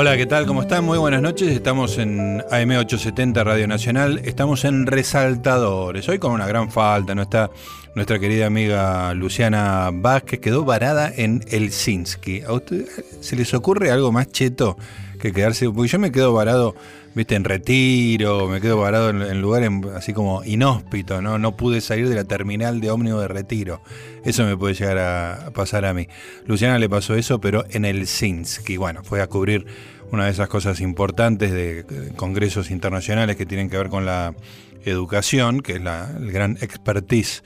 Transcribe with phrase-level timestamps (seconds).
[0.00, 0.46] Hola, ¿qué tal?
[0.46, 0.84] ¿Cómo están?
[0.84, 1.48] Muy buenas noches.
[1.48, 4.20] Estamos en AM870 Radio Nacional.
[4.24, 6.08] Estamos en Resaltadores.
[6.08, 7.16] Hoy con una gran falta.
[7.16, 7.50] No está
[7.96, 10.38] nuestra querida amiga Luciana Vázquez.
[10.38, 12.42] Quedó varada en Helsinki.
[12.42, 12.86] ¿A usted
[13.20, 14.76] se les ocurre algo más cheto
[15.20, 15.68] que quedarse?
[15.68, 16.76] Porque yo me quedo varado,
[17.18, 21.36] viste, en retiro, me quedo varado en, lugares así como inhóspito, ¿no?
[21.36, 23.82] No pude salir de la terminal de ómnibus de retiro.
[24.24, 26.06] Eso me puede llegar a pasar a mí.
[26.46, 28.76] Luciana le pasó eso, pero en Helsinki.
[28.76, 29.66] Bueno, fue a cubrir
[30.12, 34.36] una de esas cosas importantes de congresos internacionales que tienen que ver con la
[34.84, 37.42] educación, que es la, el gran expertise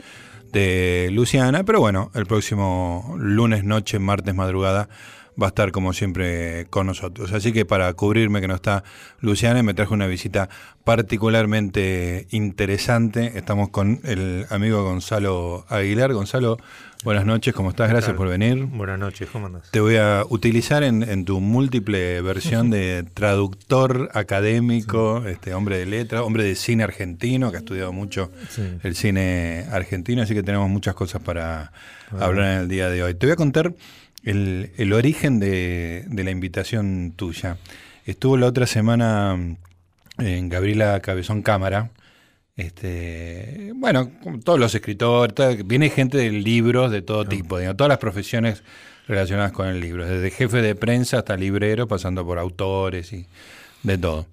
[0.52, 1.64] de Luciana.
[1.64, 4.90] Pero bueno, el próximo lunes noche, martes madrugada,
[5.40, 7.32] va a estar como siempre con nosotros.
[7.32, 8.84] Así que para cubrirme que no está
[9.20, 10.48] Luciana, me traje una visita
[10.84, 13.32] particularmente interesante.
[13.36, 16.12] Estamos con el amigo Gonzalo Aguilar.
[16.12, 16.58] Gonzalo,
[17.04, 17.88] buenas noches, ¿cómo estás?
[17.88, 18.64] Gracias por venir.
[18.66, 19.70] Buenas noches, ¿cómo andas?
[19.70, 26.22] Te voy a utilizar en, tu múltiple versión de traductor académico, este hombre de letra,
[26.22, 28.30] hombre de cine argentino, que ha estudiado mucho
[28.82, 31.72] el cine argentino, así que tenemos muchas cosas para
[32.18, 33.14] hablar en el día de hoy.
[33.14, 33.72] Te voy a contar
[34.24, 37.56] el, origen de, la invitación tuya.
[38.04, 39.56] Estuvo la otra semana
[40.18, 41.90] en Gabriela Cabezón Cámara.
[42.56, 44.10] Este, bueno,
[44.44, 48.62] todos los escritores, viene gente de libros de todo tipo, todas las profesiones
[49.08, 53.26] relacionadas con el libro, desde jefe de prensa hasta librero, pasando por autores y
[53.82, 54.26] de todo.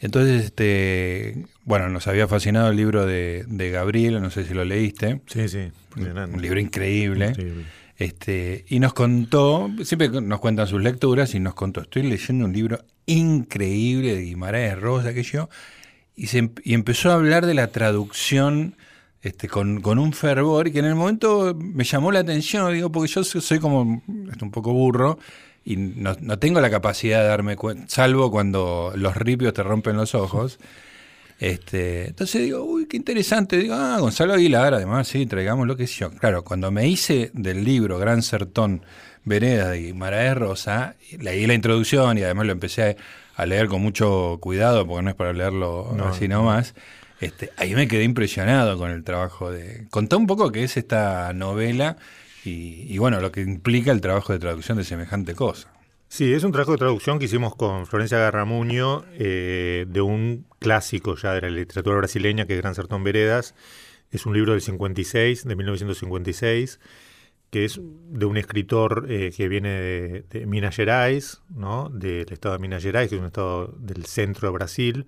[0.00, 4.64] Entonces, este, bueno, nos había fascinado el libro de, de Gabriela, no sé si lo
[4.64, 5.20] leíste.
[5.26, 5.70] Sí, sí.
[5.96, 7.28] Un, libro increíble.
[7.28, 7.64] increíble.
[7.96, 12.52] Este, y nos contó, siempre nos cuentan sus lecturas, y nos contó, estoy leyendo un
[12.52, 15.48] libro increíble de Guimaraes Rosa, que yo,
[16.16, 18.76] y, se, y empezó a hablar de la traducción
[19.22, 23.12] este, con, un fervor, y que en el momento me llamó la atención, digo, porque
[23.12, 25.18] yo soy como este, un poco burro,
[25.64, 29.96] y no, no tengo la capacidad de darme cuenta, salvo cuando los ripios te rompen
[29.96, 30.58] los ojos.
[31.44, 33.58] Este, entonces digo, uy, qué interesante.
[33.58, 36.10] Digo, ah, Gonzalo Aguilar, además, sí, traigamos lo que yo.
[36.12, 38.80] Claro, cuando me hice del libro Gran Sertón
[39.24, 42.96] Vereda de Guimaraes Rosa, leí la introducción y además lo empecé
[43.36, 46.74] a, leer con mucho cuidado, porque no es para leerlo así nomás.
[47.20, 49.86] Este, ahí me quedé impresionado con el trabajo de.
[49.90, 51.98] Contá un poco qué es esta novela
[52.42, 55.73] y, y bueno, lo que implica el trabajo de traducción de semejante cosa.
[56.14, 61.16] Sí, es un trabajo de traducción que hicimos con Florencia Garramuño eh, de un clásico
[61.16, 63.56] ya de la literatura brasileña que es Gran Sertón Veredas.
[64.12, 66.78] Es un libro del 56, de 1956,
[67.50, 71.88] que es de un escritor eh, que viene de, Minas Gerais, ¿no?
[71.88, 75.06] del estado de Minas Gerais, que es un estado del centro de Brasil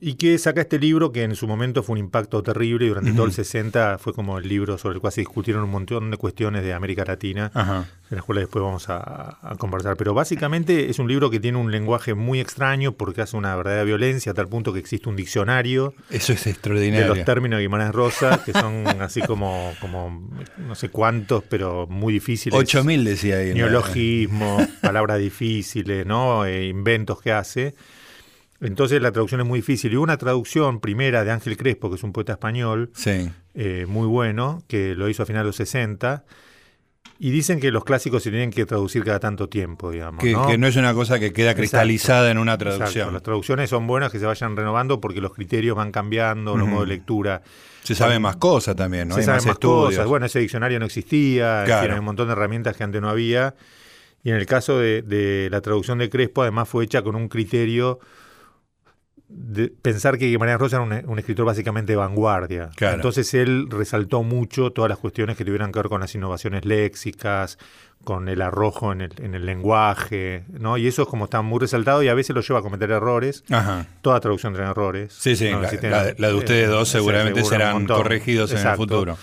[0.00, 3.12] y que saca este libro que en su momento fue un impacto terrible y durante
[3.12, 6.16] todo el 60 fue como el libro sobre el cual se discutieron un montón de
[6.16, 9.96] cuestiones de América Latina, en las cuales después vamos a, conversar.
[9.96, 13.82] Pero básicamente es un libro que tiene un lenguaje muy extraño porque hace una verdadera
[13.82, 15.94] violencia a tal punto que existe un diccionario.
[16.10, 17.08] Eso es extraordinario.
[17.08, 21.88] De los términos de Guimarães Rosa, que son así como, como no sé cuántos, pero
[21.88, 22.58] muy difíciles.
[22.58, 23.52] 8000 decía ahí.
[23.52, 26.44] Neologismos, palabras difíciles, ¿no?
[26.44, 27.74] E inventos que hace.
[28.60, 29.92] Entonces la traducción es muy difícil.
[29.92, 32.90] Y una traducción primera de Ángel Crespo, que es un poeta español,
[33.54, 36.24] eh, muy bueno, que lo hizo a finales de los 60.
[37.20, 40.22] Y dicen que los clásicos se tienen que traducir cada tanto tiempo, digamos.
[40.22, 40.66] Que ¿no?
[40.66, 43.12] es una cosa que queda cristalizada en una traducción.
[43.12, 46.88] Las traducciones son buenas que se vayan renovando porque los criterios van cambiando, los modos
[46.88, 47.42] de lectura.
[47.82, 49.14] Se saben más cosas también, ¿no?
[49.14, 50.06] Se saben más, cosas.
[50.06, 51.92] Bueno, ese diccionario no existía, claro.
[51.92, 53.54] hay un montón de herramientas que antes no había.
[54.22, 57.28] Y en el caso de, de la traducción de Crespo, además fue hecha con un
[57.28, 57.98] criterio
[59.82, 62.70] pensar que Guimarães Rosa era un, escritor básicamente de vanguardia.
[62.80, 67.58] Entonces él resaltó mucho todas las cuestiones que tuvieran que ver con las innovaciones léxicas,
[68.04, 70.78] con el arrojo en el, en el lenguaje, ¿no?
[70.78, 73.44] Y eso es como está muy resaltado y a veces lo lleva a cometer errores.
[74.00, 75.12] Toda traducción tiene errores.
[75.12, 79.18] Sí, sí, la, de ustedes dos seguramente serán corregidos en el futuro.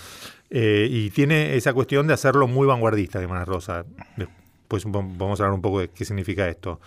[0.48, 3.84] Eh, y tiene esa cuestión de hacerlo muy vanguardista, Guimarães Rosa.
[4.16, 6.80] Después vamos a hablar un poco de qué significa esto.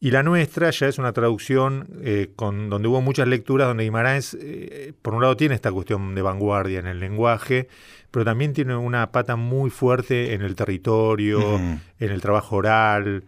[0.00, 4.36] Y la nuestra ya es una traducción eh, con, donde hubo muchas lecturas, donde Guimarães,
[4.40, 7.68] eh, por un lado, tiene esta cuestión de vanguardia en el lenguaje,
[8.12, 13.24] pero también tiene una pata muy fuerte en el territorio, en el trabajo oral.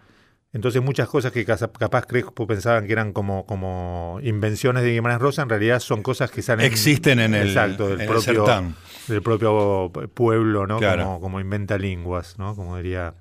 [0.53, 5.43] Entonces muchas cosas que capaz Crespo pensaban que eran como, como invenciones de Guimarães Rosa,
[5.43, 6.67] en realidad son cosas que salen...
[6.67, 8.47] Existen en el, exacto, del, propio,
[9.09, 10.79] del propio pueblo, ¿no?
[10.79, 12.55] Como, como inventa lenguas, ¿no?
[12.55, 13.15] Como diría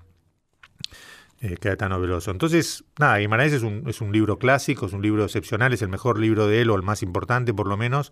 [1.41, 2.31] eh, tan Veloso.
[2.31, 5.89] Entonces, nada, Guimarães es un, es un libro clásico, es un libro excepcional, es el
[5.89, 8.12] mejor libro de él, o el más importante por lo menos,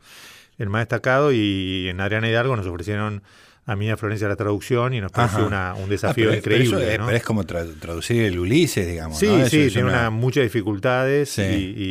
[0.57, 3.23] el más destacado, y en Adriana Hidalgo nos ofrecieron
[3.65, 6.55] a mí a Florencia la traducción y nos pareció una- un Ah, desafío pero- pero
[6.55, 6.93] eso increíble.
[6.93, 7.05] es, ¿no?
[7.07, 9.19] pero es como tra- traducir el Ulises, digamos.
[9.19, 9.45] Sí, ¿no?
[9.45, 11.41] Sí, tiene una- una- muchas dificultades Sí.
[11.41, 11.83] y,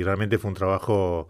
[0.00, 1.28] y realmente fue un trabajo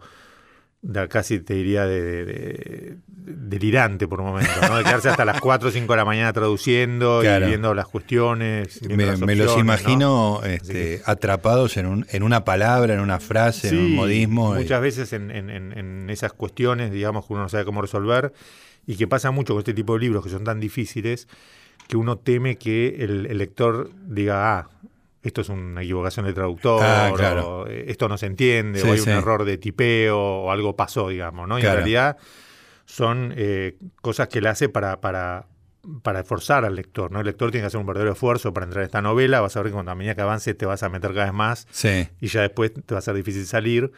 [1.09, 4.77] casi te diría de, de- de- delirante por momentos, ¿no?
[4.77, 7.45] De quedarse hasta las 4 o 5 de la mañana traduciendo Claro.
[7.45, 8.79] y viendo las cuestiones.
[8.81, 12.99] viendo Me, las me los imagino este, que- atrapados en, un, en una palabra, en
[12.99, 14.55] una frase, en un modismo.
[14.55, 17.81] y- Muchas veces en, en- en- en esas cuestiones, digamos, que uno no sabe cómo
[17.81, 18.33] resolver
[18.85, 21.27] y que pasa mucho con este tipo de libros que son tan difíciles
[21.87, 24.69] que uno teme que el, el lector diga, ah,
[25.23, 27.47] esto es una equivocación de traductor, Ah, claro.
[27.61, 29.09] o, eh, esto no se entiende, Sí, o hay sí.
[29.09, 31.57] un error de tipeo, o algo pasó, digamos, ¿no?
[31.57, 31.79] Y Claro.
[31.79, 32.17] en realidad
[32.85, 35.47] son eh, cosas que él hace para, para,
[36.01, 37.19] para esforzar al lector, ¿no?
[37.21, 39.61] El lector tiene que hacer un verdadero esfuerzo para entrar en esta novela, vas a
[39.61, 42.07] ver que cuando a medida que avance te vas a meter cada vez más Sí,
[42.19, 43.91] y ya después te va a ser difícil salir.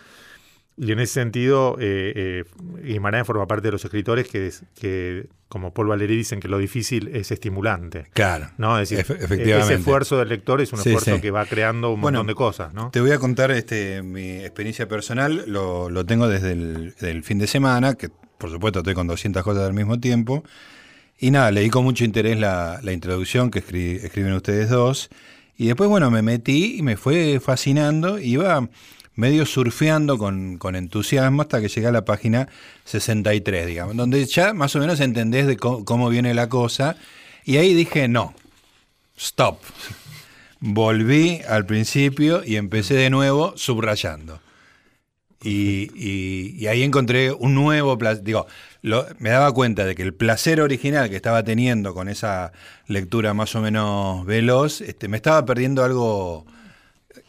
[0.78, 2.44] Y en ese sentido, eh, eh,
[2.84, 7.08] Guimarães forma parte de los escritores que, que, como Paul Valéry, dicen que lo difícil
[7.16, 8.08] es estimulante.
[8.14, 8.50] claro.
[8.58, 8.78] ¿no?
[8.78, 9.74] Es decir, Efe- efectivamente.
[9.74, 11.22] ese esfuerzo del lector es un Sí, esfuerzo sí.
[11.22, 12.74] que va creando un Bueno, montón de cosas.
[12.74, 12.90] ¿no?
[12.92, 15.46] Te voy a contar este, mi experiencia personal.
[15.48, 19.44] Lo, lo tengo desde el del fin de semana, que por supuesto estoy con 200
[19.44, 20.44] cosas al mismo tiempo.
[21.18, 25.08] Y nada, leí con mucho interés la, la introducción que escri- escriben ustedes dos.
[25.58, 28.20] Y después, bueno, me metí y me fue fascinando.
[28.20, 28.68] Iba
[29.16, 32.50] medio surfeando con, entusiasmo hasta que llegué a la página
[32.86, 36.98] 63, digamos, donde ya más o menos entendés de cómo, viene la cosa.
[37.44, 38.34] Y ahí dije, no,
[39.18, 39.60] stop.
[40.60, 44.42] Volví al principio y empecé de nuevo subrayando.
[45.44, 48.24] Y, ahí encontré un nuevo placer.
[48.24, 48.48] Digo,
[49.20, 52.52] me daba cuenta de que el placer original que estaba teniendo con esa
[52.88, 56.46] lectura más o menos veloz, este, me estaba perdiendo algo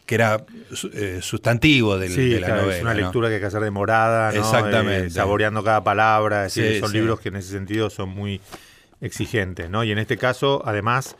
[0.07, 0.43] que era
[0.93, 2.77] eh, sustantivo del- Sí, de la claro, novela.
[2.77, 2.99] es una ¿no?
[3.01, 4.39] lectura que hay que hacer demorada, ¿no?
[4.39, 5.07] Exactamente.
[5.07, 6.97] Eh, saboreando cada palabra, es decir, Sí, son sí.
[6.97, 8.41] libros que en ese sentido son muy
[9.01, 9.83] exigentes, ¿no?
[9.83, 11.15] Y en este caso, además,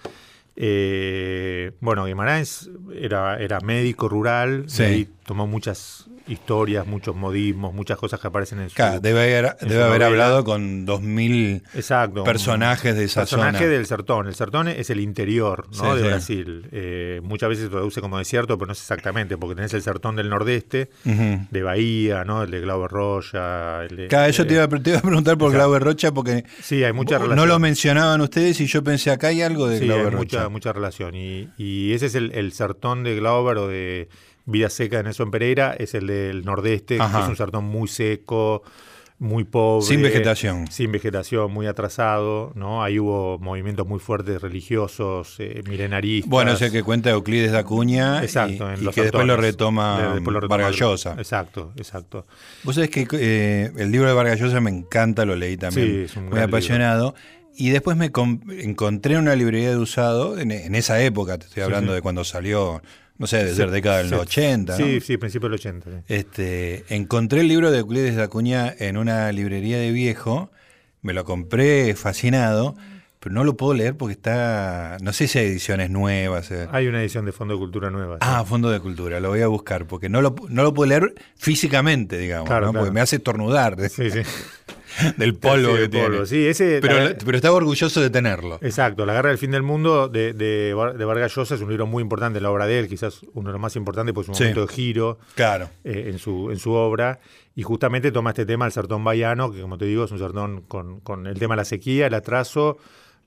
[0.55, 8.19] eh, bueno, Guimarães era, era médico rural, y tomó muchas historias, muchos modismos, muchas cosas
[8.19, 8.75] que aparecen en su...
[8.75, 12.23] Claro, debe haber, debe haber hablado con 2.000 Exacto.
[12.23, 13.69] personajes de esa personaje zona.
[13.69, 14.27] del sertón.
[14.27, 15.91] El sertón es el interior ¿no?
[15.93, 16.07] Sí, de sí.
[16.07, 16.69] Brasil.
[16.71, 20.15] Eh, muchas veces se traduce como desierto, pero no es exactamente, porque tenés el sertón
[20.15, 22.43] del nordeste, de Bahía, ¿no?
[22.43, 23.83] el de Glauber Roya.
[23.83, 25.51] El de, Claro, yo te iba, a- te iba a preguntar por.
[25.51, 27.47] Glauber Rocha porque Sí, hay mucha no relación.
[27.47, 30.49] lo mencionaban ustedes y yo pensé acá hay algo de Sí, Glauber hay mucha, Rocha.
[30.49, 31.15] mucha relación.
[31.15, 34.09] Y, y ese es el, el sertón de Glauber o de
[34.47, 37.17] Vida Seca de Nelson Pereira, es el del nordeste, Ajá.
[37.19, 38.63] que es un sertón muy seco,
[39.19, 39.85] muy pobre.
[39.85, 40.71] Sin vegetación.
[40.71, 42.83] Sin vegetación, muy atrasado, ¿no?
[42.83, 46.29] Ahí hubo movimientos muy fuertes religiosos, eh, milenaristas.
[46.29, 49.25] Bueno, es el que cuenta Euclides de Acuña y- Exacto, en y, los que después
[49.25, 51.15] lo retoma De- después lo retoma Vargas Llosa.
[51.17, 52.27] Exacto, exacto.
[52.63, 55.97] Vos sabés que eh, el libro de Vargas Llosa me encanta, lo leí también, Sí,
[56.05, 57.15] es un muy apasionado.
[57.59, 58.11] Y después me
[58.61, 61.95] encontré en una librería de usado, en, en esa época, te estoy hablando sí.
[61.95, 62.83] de cuando salió,
[63.17, 64.15] no sé, de Sí, ser década del sí.
[64.15, 64.85] 80, ¿no?
[64.85, 65.89] Sí, sí, principio del 80.
[65.89, 65.97] sí.
[66.07, 70.51] Este, encontré el libro de Euclides de Acuña en una librería de viejo,
[71.01, 72.75] me lo compré fascinado,
[73.19, 76.51] pero no lo puedo leer porque está, no sé si hay ediciones nuevas.
[76.51, 76.67] eh.
[76.71, 78.15] Hay una edición de Fondo de Cultura Nueva.
[78.15, 78.19] sí.
[78.21, 81.15] Ah, Fondo de Cultura, lo voy a buscar, porque no lo, no lo puedo leer
[81.35, 82.71] físicamente, digamos, Claro, ¿no?
[82.73, 82.85] claro.
[82.85, 84.19] porque me hace estornudar de- Sí, sí.
[85.17, 86.09] del polvo Sí, que polvo.
[86.09, 86.25] tiene.
[86.25, 88.59] Sí, ese, Pero, la- pero estaba orgulloso de tenerlo.
[88.61, 91.85] Exacto, La Guerra del Fin del Mundo de, de, de Vargas Llosa es un libro
[91.87, 94.35] muy importante la obra de él, quizás uno de los más importantes, pues es un
[94.35, 94.43] Sí.
[94.43, 95.69] momento de giro Claro.
[95.83, 97.19] eh, en, su, en su obra,
[97.55, 100.61] y justamente toma este tema, el sertón baiano, que como te digo es un sertón
[100.67, 102.77] con, con el tema de la sequía, el atraso,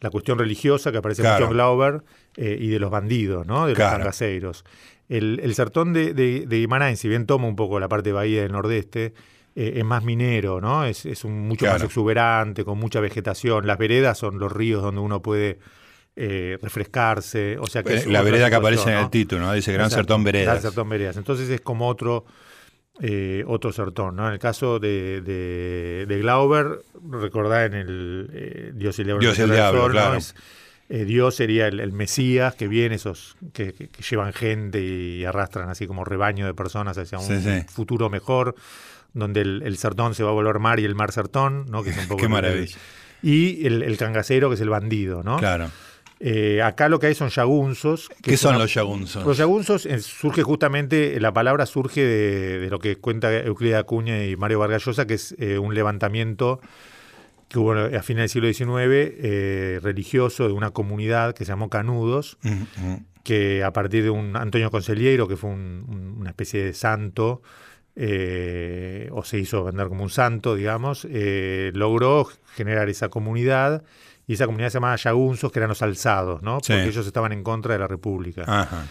[0.00, 1.47] la cuestión religiosa que aparece Claro.
[1.47, 2.02] mucho en Glauber,
[2.37, 3.66] eh, y de los bandidos, ¿no?
[3.66, 4.11] de los Claro.
[5.09, 8.12] El, el sertón de, de, de Guimarães, si bien toma un poco la parte de
[8.12, 9.12] Bahía del Nordeste,
[9.57, 10.85] eh, es más minero, ¿no?
[10.85, 13.66] Es, es un mucho más exuberante, con mucha vegetación.
[13.66, 15.59] Las veredas son los ríos donde uno puede
[16.16, 17.57] eh, refrescarse.
[17.59, 19.00] O sea que es Eh, la vereda que aparece en ¿no?
[19.04, 19.52] el título, ¿no?
[19.52, 20.62] Dice Gran Exacto, Sertón Gran Veredas.
[20.62, 21.16] Sertón Veredas.
[21.16, 22.25] Entonces es como otro,
[23.00, 24.26] eh, otro sertón, ¿no?
[24.26, 29.21] En el caso de, de, de Glauber, recordá en el eh, Dios y el Diablo.
[29.23, 29.92] Dios y el Diablo, Sol, ¿no?
[29.95, 30.14] claro.
[30.16, 30.35] Es,
[30.90, 35.25] eh, Dios sería el, el Mesías que viene, esos que, que- que llevan gente y
[35.25, 37.62] arrastran así como rebaño de personas hacia un Sí, sí.
[37.73, 38.57] futuro mejor,
[39.14, 41.83] donde el, el sertón se va a volver mar y el mar sertón, ¿no?
[41.83, 42.76] Que es un poco Qué maravilla.
[43.23, 45.37] Y el, el cangacero, que es el bandido, ¿no?
[45.38, 45.71] Claro.
[46.23, 48.09] Eh, acá lo que hay son yagunzos.
[48.23, 49.25] que ¿Qué son los yagunzos?
[49.25, 54.23] los yagunzos eh, surge justamente, la palabra surge de, de lo que cuenta Euclid Acuña
[54.25, 56.61] y Mario Vargas Llosa, que es eh, un levantamiento
[57.49, 61.69] que hubo a finales del siglo XIX, eh, religioso de una comunidad que se llamó
[61.71, 62.38] Canudos,
[63.25, 67.43] que a partir de un Antonio Conceliero, que fue un- un- una especie de santo,
[67.97, 73.82] eh, o se hizo vender como un santo, digamos, eh, logró generar esa comunidad
[74.26, 76.59] y esa comunidad se llamaba Yagunzos, que eran los alzados, ¿no?
[76.62, 76.73] Sí.
[76.73, 78.44] Porque ellos estaban en contra de la República.
[78.47, 78.87] Ajá.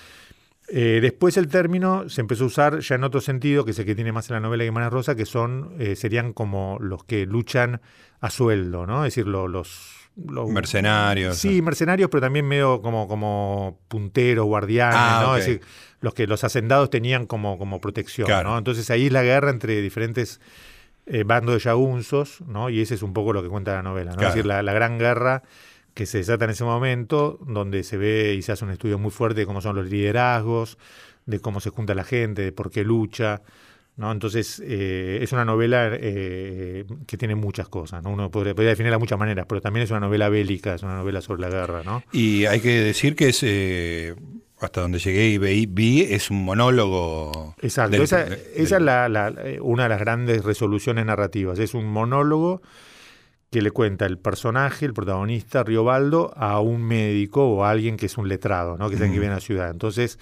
[0.72, 3.86] Eh, después el término se empezó a usar ya en otro sentido, que es el
[3.86, 7.26] que tiene más en la novela Guimarães Rosa, que son, eh, serían como los que
[7.26, 7.82] luchan
[8.20, 9.06] a sueldo, ¿no?
[9.06, 10.09] Es decir, lo- los...
[10.48, 11.38] Mercenarios.
[11.38, 15.36] Sí, mercenarios, pero también medio como, como punteros, guardianes, Ah, ¿no?
[15.38, 15.62] Es decir,
[16.02, 18.50] los que los hacendados tenían como, como protección, Claro.
[18.52, 18.58] ¿no?
[18.58, 20.40] Entonces ahí es la guerra entre diferentes
[21.06, 22.70] eh, bandos de yagunzos, ¿no?
[22.70, 24.18] Y ese es un poco lo que cuenta la novela, ¿no?
[24.18, 24.30] Claro.
[24.30, 25.44] Es decir, la, la gran guerra
[25.94, 29.12] que se desata en ese momento, donde se ve y se hace un estudio muy
[29.12, 30.78] fuerte de cómo son los liderazgos,
[31.26, 33.42] de cómo se junta la gente, de por qué lucha,
[34.00, 34.12] ¿no?
[34.12, 38.10] Entonces, eh, es una novela eh, que tiene muchas cosas, ¿no?
[38.10, 40.96] Uno podría, podría definirla de muchas maneras, pero también es una novela bélica, es una
[40.96, 42.02] novela sobre la guerra, ¿no?
[42.12, 44.16] Y hay que decir que es, eh,
[44.62, 47.56] hasta donde llegué y vi, vi, es un monólogo.
[47.62, 51.60] Exacto, del- esa, del- esa es la- la- una de las grandes resoluciones narrativas.
[51.60, 52.62] Es un monólogo
[53.52, 58.06] que le cuenta el personaje, el protagonista, Riobaldo, a un médico o a alguien que
[58.06, 58.90] es un letrado, ¿no?
[58.90, 59.72] que es el que vive en la ciudad.
[59.72, 60.20] Entonces,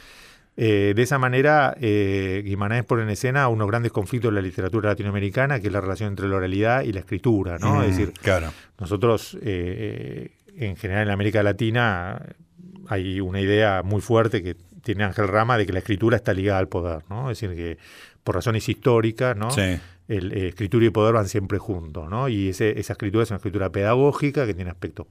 [0.57, 4.89] eh, de esa manera, eh, Guimarães pone en escena unos grandes conflictos de la literatura
[4.89, 7.57] latinoamericana, que es la relación entre la oralidad y la escritura.
[7.59, 7.75] ¿no?
[7.75, 8.51] Mm, Es decir, claro.
[8.79, 12.19] nosotros, eh, en general en América Latina,
[12.87, 16.59] hay una idea muy fuerte que tiene Ángel Rama de que la escritura está ligada
[16.59, 17.29] al poder, ¿no?
[17.29, 17.77] Es decir, que
[18.23, 19.51] por razones históricas, ¿no?
[19.51, 19.77] Sí.
[20.07, 22.29] El, eh, escritura y poder van siempre juntos, ¿no?
[22.29, 25.05] Y ese- esa escritura es una escritura pedagógica que tiene aspectos,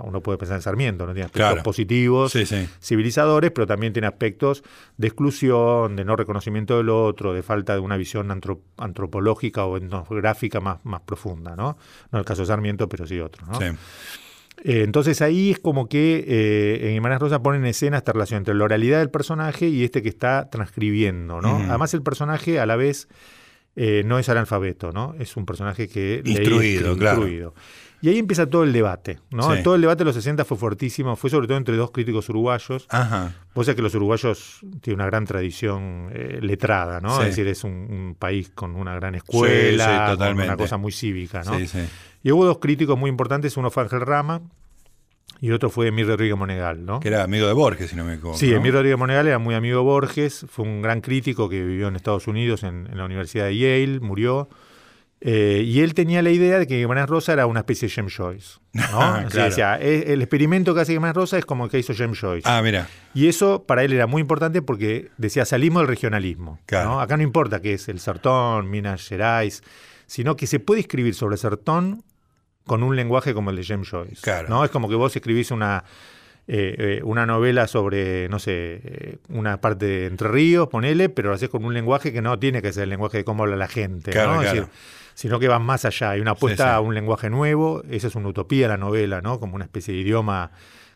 [0.00, 1.12] uno puede pensar en Sarmiento, ¿no?
[1.12, 1.62] Tiene aspectos Claro.
[1.62, 2.66] positivos, Sí, sí.
[2.80, 4.64] civilizadores, pero también tiene aspectos
[4.96, 9.76] de exclusión, de no reconocimiento del otro, de falta de una visión antro- antropológica o
[9.76, 11.76] etnográfica más, más profunda, ¿no?
[12.10, 13.58] No el caso de Sarmiento, pero sí otro, ¿no?
[13.58, 13.66] sí.
[14.64, 18.38] Eh, entonces ahí es como que eh, en Imanes Rosa pone en escena esta relación
[18.38, 21.56] entre la oralidad del personaje y este que está transcribiendo, ¿no?
[21.68, 23.08] Además el personaje a la vez
[23.76, 25.14] eh, no es analfabeto, ¿no?
[25.18, 27.18] Es un personaje que Instruido, escribe, claro.
[27.22, 27.54] instruido.
[28.02, 29.54] Y ahí empieza todo el debate, ¿no?
[29.54, 29.62] Sí.
[29.62, 32.86] Todo el debate de los 60 fue fuertísimo, fue sobre todo entre dos críticos uruguayos.
[32.90, 33.32] Ajá.
[33.54, 37.16] Vos sabés que los uruguayos tienen una gran tradición eh, letrada, ¿no?
[37.16, 37.22] Sí.
[37.22, 40.90] Es decir, es un, un país con una gran escuela, Sí, con una cosa muy
[40.90, 41.56] cívica, ¿no?
[41.58, 41.78] Sí, sí.
[42.24, 44.42] Y hubo dos críticos muy importantes, uno fue Ángel Rama
[45.42, 47.00] y otro fue Emir Rodríguez Monegal, ¿no?
[47.00, 48.38] Que era amigo de Borges, si no me equivoco.
[48.38, 48.56] Sí, ¿no?
[48.58, 51.96] Emir Rodríguez Monegal era muy amigo de Borges, fue un gran crítico que vivió en
[51.96, 54.48] Estados Unidos, en, en la Universidad de Yale, murió.
[55.20, 58.14] Eh, y él tenía la idea de que Guimarães Rosa era una especie de James
[58.16, 58.58] Joyce.
[58.72, 58.82] ¿no?
[59.30, 59.48] Claro.
[59.50, 62.48] decía, "Eh, el experimento que hace Guimarães Rosa es como el que hizo James Joyce.
[62.48, 62.88] Ah, mira.
[63.12, 66.60] Y eso para él era muy importante porque decía, salimos del regionalismo.
[66.66, 66.90] Claro.
[66.90, 67.00] ¿no?
[67.00, 69.62] Acá no importa qué es el Sertón, Minas Gerais,
[70.06, 72.02] sino que se puede escribir sobre Sertón
[72.66, 74.22] con un lenguaje como el de James Joyce.
[74.22, 74.48] Claro.
[74.48, 74.64] ¿no?
[74.64, 75.84] Es como que vos escribís una,
[76.48, 81.30] eh, eh, una novela sobre, no sé, eh, una parte de Entre Ríos, ponele, pero
[81.30, 83.56] lo haces con un lenguaje que no tiene que ser el lenguaje de cómo habla
[83.56, 84.10] la gente.
[84.10, 84.42] Claro, ¿no?
[84.42, 84.68] Es decir,
[85.14, 86.10] sino que vas más allá.
[86.10, 86.74] Hay una apuesta Sí, sí.
[86.74, 89.38] a un lenguaje nuevo, esa es una utopía la novela, ¿no?
[89.38, 90.50] Como una especie de idioma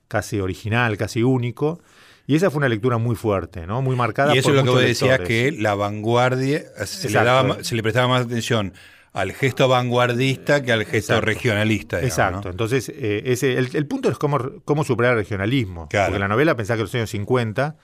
[0.08, 1.80] casi original, casi único.
[2.26, 3.82] Y esa fue una lectura muy fuerte, ¿no?
[3.82, 7.14] Muy marcada Y eso por es lo que vos decías, que la vanguardia se le,
[7.14, 8.73] daba, se le prestaba más atención
[9.16, 11.26] al gesto vanguardista que al gesto Exacto.
[11.26, 11.96] regionalista.
[11.96, 12.40] digamos, Exacto.
[12.44, 12.50] ¿no?
[12.50, 15.88] Entonces, eh, ese, el, el punto es cómo, cómo superar el regionalismo.
[15.88, 16.08] Claro.
[16.08, 17.76] Porque la novela pensaba que los años 50,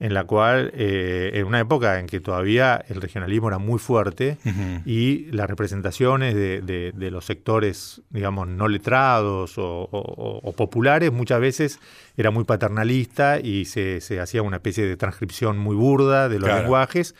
[0.00, 4.36] en la cual, eh, en una época en que todavía el regionalismo era muy fuerte
[4.84, 10.52] y las representaciones de, de- de los sectores, digamos, no letrados o, o- o- o
[10.54, 11.78] populares, muchas veces
[12.16, 16.48] era muy paternalista y se, se hacía una especie de transcripción muy burda de los
[16.48, 16.62] Claro.
[16.62, 17.14] lenguajes.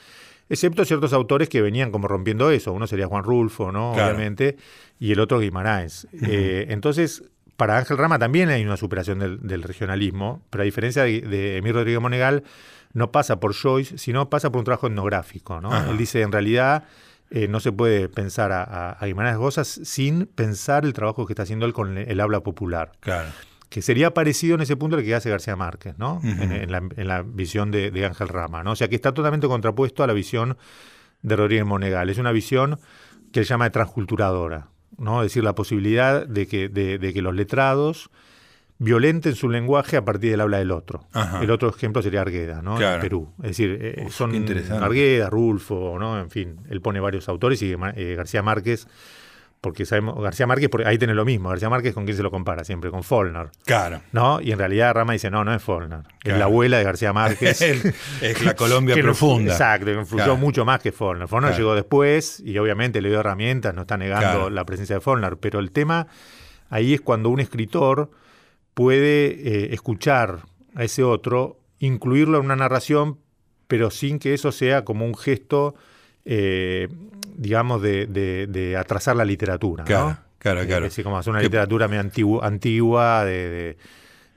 [0.52, 2.72] Excepto ciertos autores que venían como rompiendo eso.
[2.72, 3.92] Uno sería Juan Rulfo, ¿no?
[3.94, 4.14] Claro.
[4.14, 4.58] Obviamente.
[5.00, 6.06] Y el otro Guimarães.
[6.12, 7.24] Eh, entonces,
[7.56, 11.56] para Ángel Rama también hay una superación del, del regionalismo, pero a diferencia de, de
[11.56, 12.44] Emir Rodríguez Monegal,
[12.92, 15.72] no pasa por Joyce, sino pasa por un trabajo etnográfico, ¿no?
[15.72, 15.90] Ajá.
[15.90, 16.84] Él dice, en realidad,
[17.30, 21.32] eh, no se puede pensar a, a, a Guimarães Gozas sin pensar el trabajo que
[21.32, 23.30] está haciendo él con el habla popular Claro.
[23.72, 26.20] Que sería parecido en ese punto al que hace García Márquez, ¿no?
[26.22, 28.72] En, en la, en la visión de, de Ángel Rama, ¿no?
[28.72, 30.58] O sea, que está totalmente contrapuesto a la visión
[31.22, 32.10] de Rodríguez Monegal.
[32.10, 32.78] Es una visión
[33.32, 35.22] que él llama de transculturadora, ¿no?
[35.22, 38.10] Es decir, la posibilidad de que, de, de que los letrados
[38.76, 41.06] violenten su lenguaje a partir del habla del otro.
[41.14, 41.42] Ajá.
[41.42, 42.76] El otro ejemplo sería Argueda, ¿no?
[42.76, 42.96] Claro.
[42.96, 43.32] En Perú.
[43.38, 44.34] Es decir, eh, Uf, son.
[44.82, 46.20] Argueda, Rulfo, ¿no?
[46.20, 48.86] En fin, él pone varios autores y eh, García Márquez,
[49.62, 51.48] porque sabemos, García Márquez, porque ahí tiene lo mismo.
[51.48, 52.64] García Márquez, ¿con quién se lo compara?
[52.64, 53.48] Siempre, con Faulkner.
[53.64, 54.02] Claro.
[54.12, 54.40] ¿no?
[54.40, 56.00] Y en realidad Rama dice, no, no es Faulkner.
[56.24, 57.62] Es la abuela de García Márquez.
[58.20, 59.52] Es la Colombia Que profunda.
[59.52, 60.36] Exacto, que influyó Claro.
[60.36, 60.92] mucho más que.
[60.92, 61.56] Faulkner Claro.
[61.56, 65.60] llegó después y obviamente le dio herramientas, no está negando la presencia de Faulkner, pero
[65.60, 66.08] el tema
[66.68, 68.10] ahí es cuando un escritor
[68.74, 70.40] puede eh, escuchar
[70.74, 73.18] a ese otro, incluirlo en una narración,
[73.68, 75.74] pero sin que eso sea como un gesto
[76.24, 76.88] eh,
[77.36, 79.84] digamos, de, de- de atrasar la literatura.
[79.84, 80.18] Claro, ¿no?
[80.38, 80.86] claro, Eh, claro.
[80.86, 83.76] Es decir, como hacer una literatura medio antigua, antigua de, de,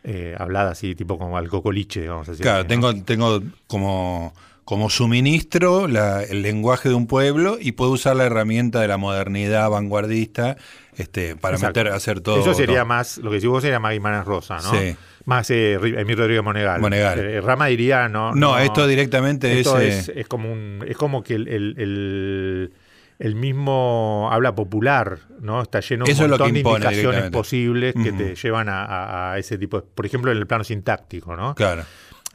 [0.04, 2.44] eh, hablada así, tipo como al cocoliche, vamos a decir.
[2.44, 2.70] Claro, así, ¿no?
[2.70, 8.26] tengo, tengo como, como suministro la- el lenguaje de un pueblo y puedo usar la
[8.26, 10.58] herramienta de la modernidad vanguardista
[10.98, 11.80] este, para Exacto.
[11.82, 12.40] meter, hacer todo.
[12.40, 12.86] Eso sería todo.
[12.86, 14.72] más, lo que decís vos sería más Guimarães Rosa, ¿no?
[14.72, 14.96] Sí.
[15.26, 16.80] Más eh, Emilio Rodríguez Monegal.
[16.82, 17.20] Monegal.
[17.20, 18.34] Eh, Rama diría, no.
[18.34, 21.76] No, esto directamente esto es, es, eh, es como un, es como que el, el-
[21.78, 22.74] el-
[23.18, 25.62] el mismo habla popular, ¿no?
[25.62, 29.80] Está lleno de un montón de indicaciones posibles que te llevan a, a- ese tipo,
[29.82, 31.56] de- por ejemplo, en el plano sintáctico, ¿no?
[31.56, 31.84] Claro.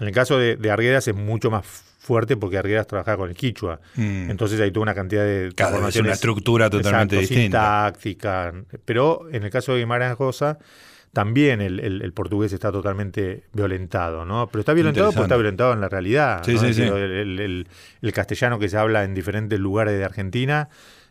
[0.01, 1.67] En el caso de, de Arguedas es mucho más
[1.99, 3.79] fuerte porque Arguedas trabajaba con el quichua.
[3.97, 4.31] Mm.
[4.31, 7.93] Entonces hay toda una cantidad de Claro, es una estructura totalmente Exacto, distinta.
[7.93, 8.55] sintáctica.
[8.87, 10.59] Pero en el caso de Guimarães Rosa,
[11.13, 14.47] también el, el- el portugués está totalmente violentado, ¿no?
[14.49, 16.43] Pero está violentado porque está violentado en la realidad.
[16.45, 16.61] Sí, ¿no?
[16.61, 16.83] sí, sí.
[16.83, 17.67] El-
[18.03, 20.69] el castellano que se habla en diferentes lugares de Argentina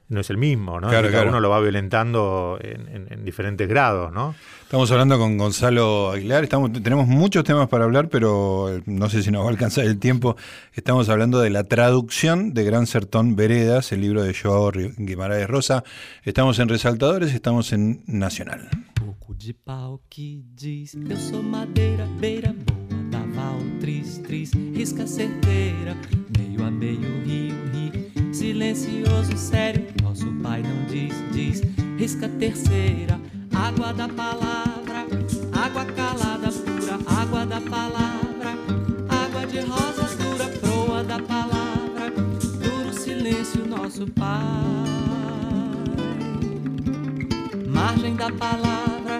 [0.09, 0.89] no es el mismo, ¿no?
[0.89, 1.29] Claro, cada claro.
[1.29, 4.35] uno lo va violentando en, en- en diferentes grados, ¿no?
[4.63, 9.23] Estamos hablando con Gonzalo Aguilar, estamos, tenemos muchos temas para hablar, pero eh, no sé
[9.23, 10.35] si nos va a alcanzar el tiempo.
[10.73, 15.83] Estamos hablando de la traducción de Gran Sertón Veredas, el libro de Joao Guimarães Rosa.
[16.23, 18.69] Estamos en Resaltadores, estamos en Nacional.
[18.93, 25.07] Pouco de pau que diz Eu sou madeira, beira boa Da val, tris, tris, risca
[25.07, 25.95] certeira
[26.37, 28.08] Meio a meio, rio, ri
[28.39, 31.61] Silencioso, sério Nosso pai não diz, diz
[31.97, 33.19] Risca terceira
[33.53, 35.05] Água da palavra
[35.51, 38.57] Água calada, pura Água da palavra
[39.09, 44.39] Água de rosas dura Proa da palavra Duro silêncio, nosso pai.
[47.67, 49.19] Margem da palavra,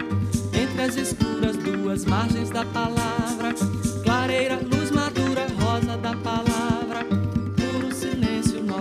[0.53, 3.53] entre as escuras duas margens da palavra,
[4.01, 6.48] clareira, luz madura, rosa da palavra,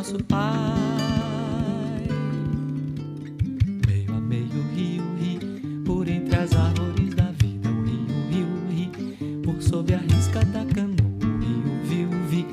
[0.08, 2.08] nosso Pai.
[3.86, 5.38] Meio a meio, rio, ri,
[5.84, 10.64] por entre as árvores da vida, o rio, rio, ri, por sob a risca da
[10.64, 12.46] canoa, o rio, viu, vi,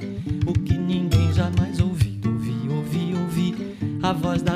[0.45, 4.54] o que ninguém jamais ouviu, ouvi, ouvi, ouvi, a voz das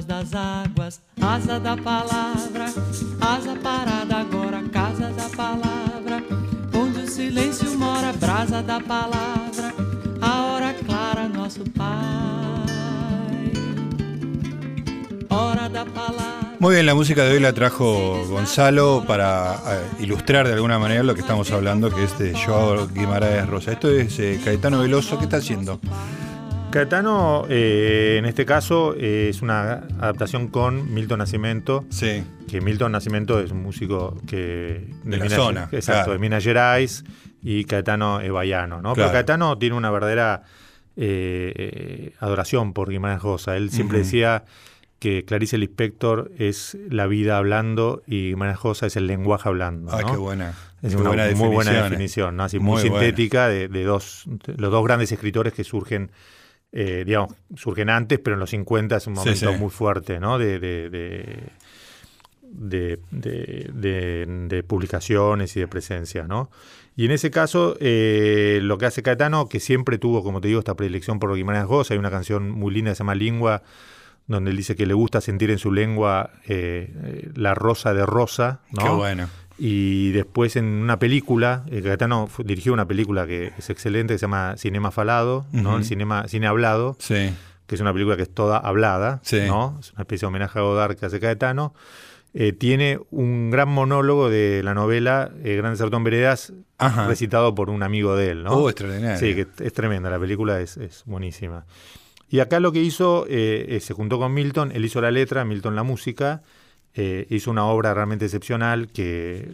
[0.00, 2.66] voz das águas, asa da palavra,
[3.20, 6.22] asa parada agora, casa da palavra,
[6.74, 9.74] onde o silêncio mora, brasa da palavra,
[10.20, 11.90] a hora clara, nosso Pai.
[15.28, 16.40] Hora da palavra.
[16.58, 21.02] Muy bien, la música de hoy la trajo Gonzalo para eh, ilustrar de alguna manera
[21.02, 23.72] lo que estamos hablando, que es de Joao Guimarães Rosa.
[23.72, 25.80] Esto es eh, Caetano Veloso, ¿qué está haciendo?
[26.70, 32.22] Caetano, eh, en este caso, eh, es una adaptación con Milton Nascimento, Sí.
[32.48, 36.12] que Milton Nascimento es un músico que De la Minas- zona, exacto, claro.
[36.12, 37.04] de Minas Gerais
[37.42, 38.94] y Caetano es baiano, ¿no?
[38.94, 39.08] Claro.
[39.10, 40.42] Pero Caetano tiene una verdadera
[40.96, 43.56] eh, adoración por Guimarães Rosa.
[43.56, 44.44] Él siempre decía
[44.98, 49.90] que Clarice Lispector es la vida hablando y Guimarães Rosa es el lenguaje hablando.
[49.92, 50.10] Ah, ¿no?
[50.12, 50.50] qué buena.
[50.82, 52.44] Es qué una buena muy buena definición, definición, ¿no?
[52.44, 54.24] Así, muy, sintética de, de dos,
[54.56, 56.10] los dos grandes escritores que surgen,
[56.72, 59.58] eh, digamos, surgen antes, pero en los 50 es un momento sí.
[59.58, 60.38] muy fuerte, ¿no?
[60.38, 61.38] De, de, de,
[62.42, 66.50] de- de- de- de publicaciones y de presencia, ¿no?
[66.96, 70.60] Y en ese caso, eh, lo que hace Caetano, que siempre tuvo, como te digo,
[70.60, 73.62] esta predilección por Guimarães Rosa, hay una canción muy linda que se llama Lingua,
[74.26, 78.04] donde él dice que le gusta sentir en su lengua eh, eh, la rosa de
[78.06, 78.82] rosa, ¿no?
[78.82, 79.28] Qué bueno.
[79.62, 84.18] Y después en una película, eh, Caetano fu- dirigió una película que es excelente, que
[84.18, 85.76] se llama Cinema Falado, ¿no?
[85.76, 87.30] El cinema, cine hablado, Sí.
[87.66, 89.40] que es una película que es toda hablada, Sí.
[89.46, 89.76] ¿no?
[89.78, 91.74] Es una especie de homenaje a Godard que hace Caetano.
[92.32, 97.06] Eh, tiene un gran monólogo de la novela eh, Gran Sertón Veredas, Ajá.
[97.06, 98.52] recitado por un amigo de él, ¿no?
[98.52, 99.18] Oh, extraordinario.
[99.18, 101.66] Sí, que es tremenda, la película es, es buenísima.
[102.30, 105.74] Y acá lo que hizo, eh, se juntó con Milton, él hizo la letra, Milton
[105.76, 106.42] la música,
[106.94, 109.48] eh, hizo una obra realmente excepcional que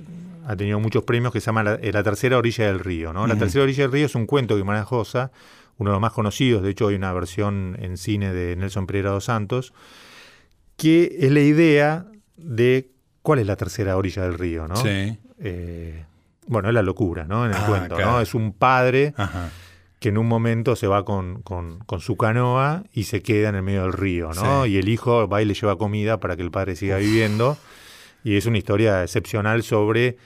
[0.47, 3.13] ha tenido muchos premios que se llama La, eh, La tercera orilla del río.
[3.13, 3.27] ¿no?
[3.27, 5.31] La tercera orilla del río es un cuento de Guimarães Rosa,
[5.79, 9.11] uno de los más conocidos, de hecho hay una versión en cine de Nelson Pereira
[9.11, 9.75] dos Santos,
[10.77, 12.91] que es la idea de
[13.23, 14.77] cuál es la tercera orilla del río, ¿no?
[14.77, 15.19] Sí.
[15.41, 16.05] Eh,
[16.47, 17.45] bueno, es la locura, ¿no?
[17.45, 18.13] En el Ah, cuento, claro.
[18.13, 18.21] ¿no?
[18.21, 19.51] Es un padre Ajá.
[20.07, 23.57] Que en un momento se va con, con- con su canoa y se queda en
[23.57, 24.63] el medio del río, ¿no?
[24.65, 24.71] Sí.
[24.71, 27.57] Y el hijo va y le lleva comida para que el padre siga viviendo.
[28.23, 30.17] Y es una historia excepcional sobre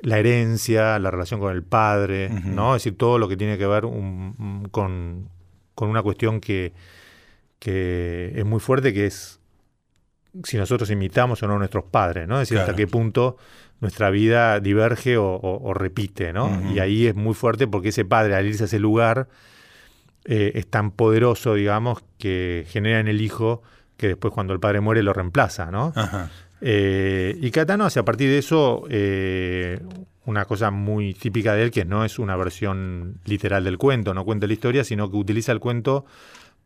[0.00, 2.28] la herencia, la relación con el padre.
[2.28, 2.76] ¿no?
[2.76, 5.28] Es decir, todo lo que tiene que ver un- un- con,
[5.74, 6.72] con una cuestión que,
[7.58, 9.39] que es muy fuerte, que es
[10.44, 12.36] si nosotros imitamos o no a nuestros padres, ¿no?
[12.36, 12.70] Es decir, Claro.
[12.70, 13.36] hasta qué punto
[13.80, 16.72] nuestra vida diverge o, o- o repite, ¿no?
[16.74, 19.28] Y ahí es muy fuerte porque ese padre, al irse a ese lugar,
[20.24, 23.62] eh, es tan poderoso, digamos, que genera en el hijo
[23.96, 25.92] que después cuando el padre muere lo reemplaza, ¿no?
[25.96, 26.30] Ajá.
[26.60, 29.80] Eh, y Catano hace a partir de eso eh,
[30.26, 34.24] una cosa muy típica de él, que no es una versión literal del cuento, no
[34.26, 36.04] cuenta la historia, sino que utiliza el cuento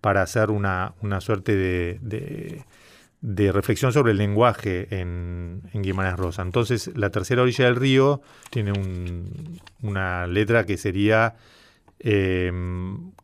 [0.00, 2.64] para hacer una, una suerte de, de-
[3.26, 6.42] de reflexión sobre el lenguaje en, en Guimarães Rosa.
[6.42, 11.34] Entonces, la tercera orilla del río tiene un- una letra que sería
[12.00, 12.52] eh,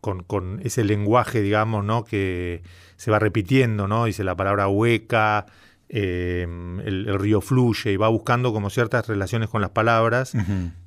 [0.01, 2.05] con, con ese lenguaje, digamos, ¿no?
[2.05, 2.63] que
[2.97, 4.07] se va repitiendo, ¿no?
[4.07, 5.45] Dice la palabra hueca,
[5.91, 6.47] eh,
[6.85, 10.35] el, el río fluye y va buscando como ciertas relaciones con las palabras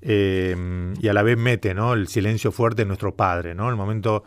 [0.02, 1.94] eh, y a la vez mete ¿no?
[1.94, 3.70] el silencio fuerte en nuestro padre, ¿no?
[3.70, 4.24] El momento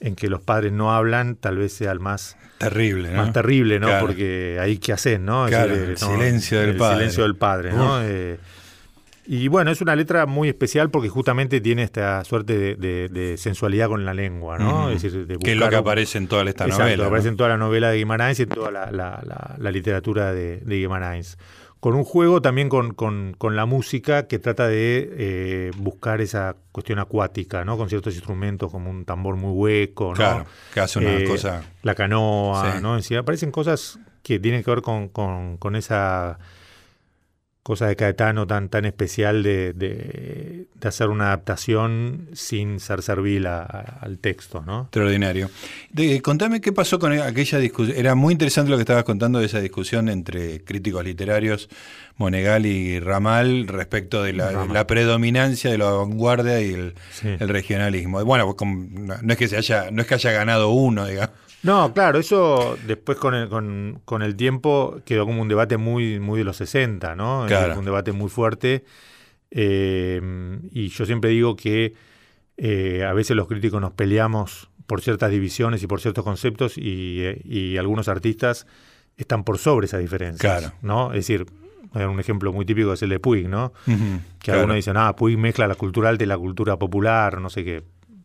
[0.00, 3.16] en que los padres no hablan tal vez sea el más, Terrible, ¿no?
[3.22, 3.86] más terrible, ¿no?
[3.88, 4.06] Claro.
[4.06, 5.46] Porque ahí qué haces, ¿no?
[5.46, 6.96] Claro, decir, el silencio del el padre.
[6.96, 8.00] silencio del padre, ¿no?
[8.02, 8.38] Eh,
[9.30, 13.36] y bueno, es una letra muy especial porque justamente tiene esta suerte de, de- de
[13.36, 14.84] sensualidad con la lengua, ¿no?
[14.84, 14.88] Ujú.
[14.90, 17.02] Es decir, de que es lo buscar que aparece en toda esta Exacto, novela.
[17.02, 17.08] ¿no?
[17.08, 20.32] aparece en toda la novela de Guimarães y en toda la, la- la- la literatura
[20.32, 21.36] de, de Guimarães.
[21.80, 26.56] Con un juego también con, con- con la música que trata de eh, buscar esa
[26.72, 27.76] cuestión acuática, ¿no?
[27.76, 30.14] Con ciertos instrumentos como un tambor muy hueco, ¿no?
[30.14, 31.62] Claro, que hace una Eh, cosa.
[31.82, 32.82] La canoa, Sí.
[32.82, 32.96] ¿no?
[32.96, 36.38] En sí, aparecen cosas que tienen que ver con, con- con esa
[37.68, 43.46] cosa de Caetano tan, tan especial de, de- de hacer una adaptación sin ser servil
[43.46, 44.84] a- a- al texto, ¿no?
[44.84, 45.50] Extraordinario.
[45.92, 47.94] De- contame qué pasó con aquella discusión.
[47.98, 51.68] Era muy interesante lo que estabas contando de esa discusión entre críticos literarios,
[52.16, 57.28] Monegal y Ramal, respecto de la, predominancia de la vanguardia y el, Sí.
[57.38, 58.24] el regionalismo.
[58.24, 58.56] Bueno,
[59.22, 61.36] no es que se haya, no es que haya ganado uno, digamos.
[61.62, 66.20] No, claro, eso después con el, con, con el tiempo quedó como un debate muy,
[66.20, 67.44] muy de los 60, ¿no?
[67.48, 67.78] Claro.
[67.78, 68.84] Un debate muy fuerte.
[69.50, 70.20] eh,
[70.70, 71.94] y yo siempre digo que
[72.56, 77.22] eh, a veces los críticos nos peleamos por ciertas divisiones y por ciertos conceptos y,
[77.44, 78.66] y algunos artistas
[79.16, 80.60] están por sobre esas diferencias.
[80.60, 80.74] Claro.
[80.82, 81.12] ¿no?
[81.12, 81.46] Es decir,
[81.92, 83.72] un ejemplo muy típico es el de Puig, ¿no?
[83.84, 83.92] Que
[84.40, 84.60] claro.
[84.60, 87.82] algunos dicen, ah, Puig mezcla la cultura alta y la cultura popular, no sé qué.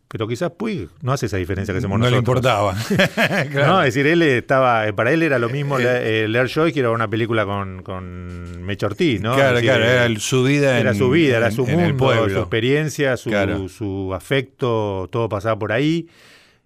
[0.08, 2.36] Pero quizás Puig no hace esa diferencia que hacemos no le nosotros.
[2.38, 2.74] importaba.
[3.50, 3.66] Claro.
[3.72, 6.80] No, es decir, él estaba, para él era lo mismo le- eh, leer Joy que
[6.80, 9.34] era una película con, con Mecho Ortiz, ¿no?
[9.34, 11.80] Claro, decir, claro, era el- su vida era en- su vida, era en- su en
[11.80, 13.68] el mundo, su experiencia, su, Claro.
[13.68, 16.08] su afecto, todo pasaba por ahí.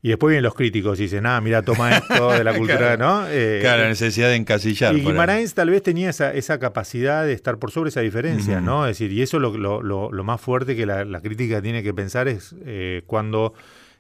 [0.01, 3.27] Y después vienen los críticos y dicen, ah, mira, toma esto de la cultura, ¿no?
[3.29, 4.97] Eh, Claro, la necesidad de encasillar.
[4.97, 5.01] y.
[5.01, 8.61] Guimarães tal vez tenía esa, esa capacidad de estar por sobre esa diferencia.
[8.61, 8.87] ¿no?
[8.87, 11.83] Es decir, y eso lo, lo, lo- lo más fuerte que la, la crítica tiene
[11.83, 13.55] que pensar es eh, cuando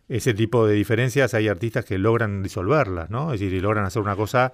[0.09, 3.35] ese tipo de diferencias hay artistas que logran disolverlas, ¿no?
[3.35, 4.53] Es decir, y logran hacer una cosa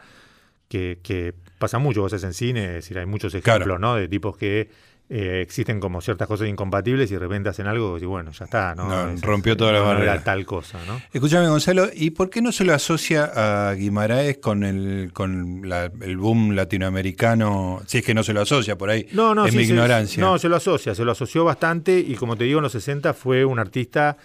[0.69, 3.59] que, que pasa mucho, cosas en cine, es decir, hay muchos Claro.
[3.65, 3.95] ejemplos, ¿no?
[3.97, 4.71] De tipos que
[5.11, 8.75] eh, existen como ciertas cosas incompatibles y de repente hacen algo y bueno, ya está,
[8.75, 8.89] ¿no?
[8.89, 10.15] No, Es- rompió toda la no barrera.
[10.15, 11.01] era tal cosa, ¿no?
[11.13, 13.31] Escúchame, Gonzalo, ¿y por qué no se lo asocia
[13.69, 17.83] a Guimaraes con el, con la- el boom latinoamericano?
[17.87, 19.07] Si es que no se lo asocia por ahí.
[19.13, 20.21] No, no, es sí, mi se- ignorancia.
[20.23, 23.13] no, se lo asocia, se lo asoció bastante y como te digo, en los 60
[23.15, 24.17] fue un artista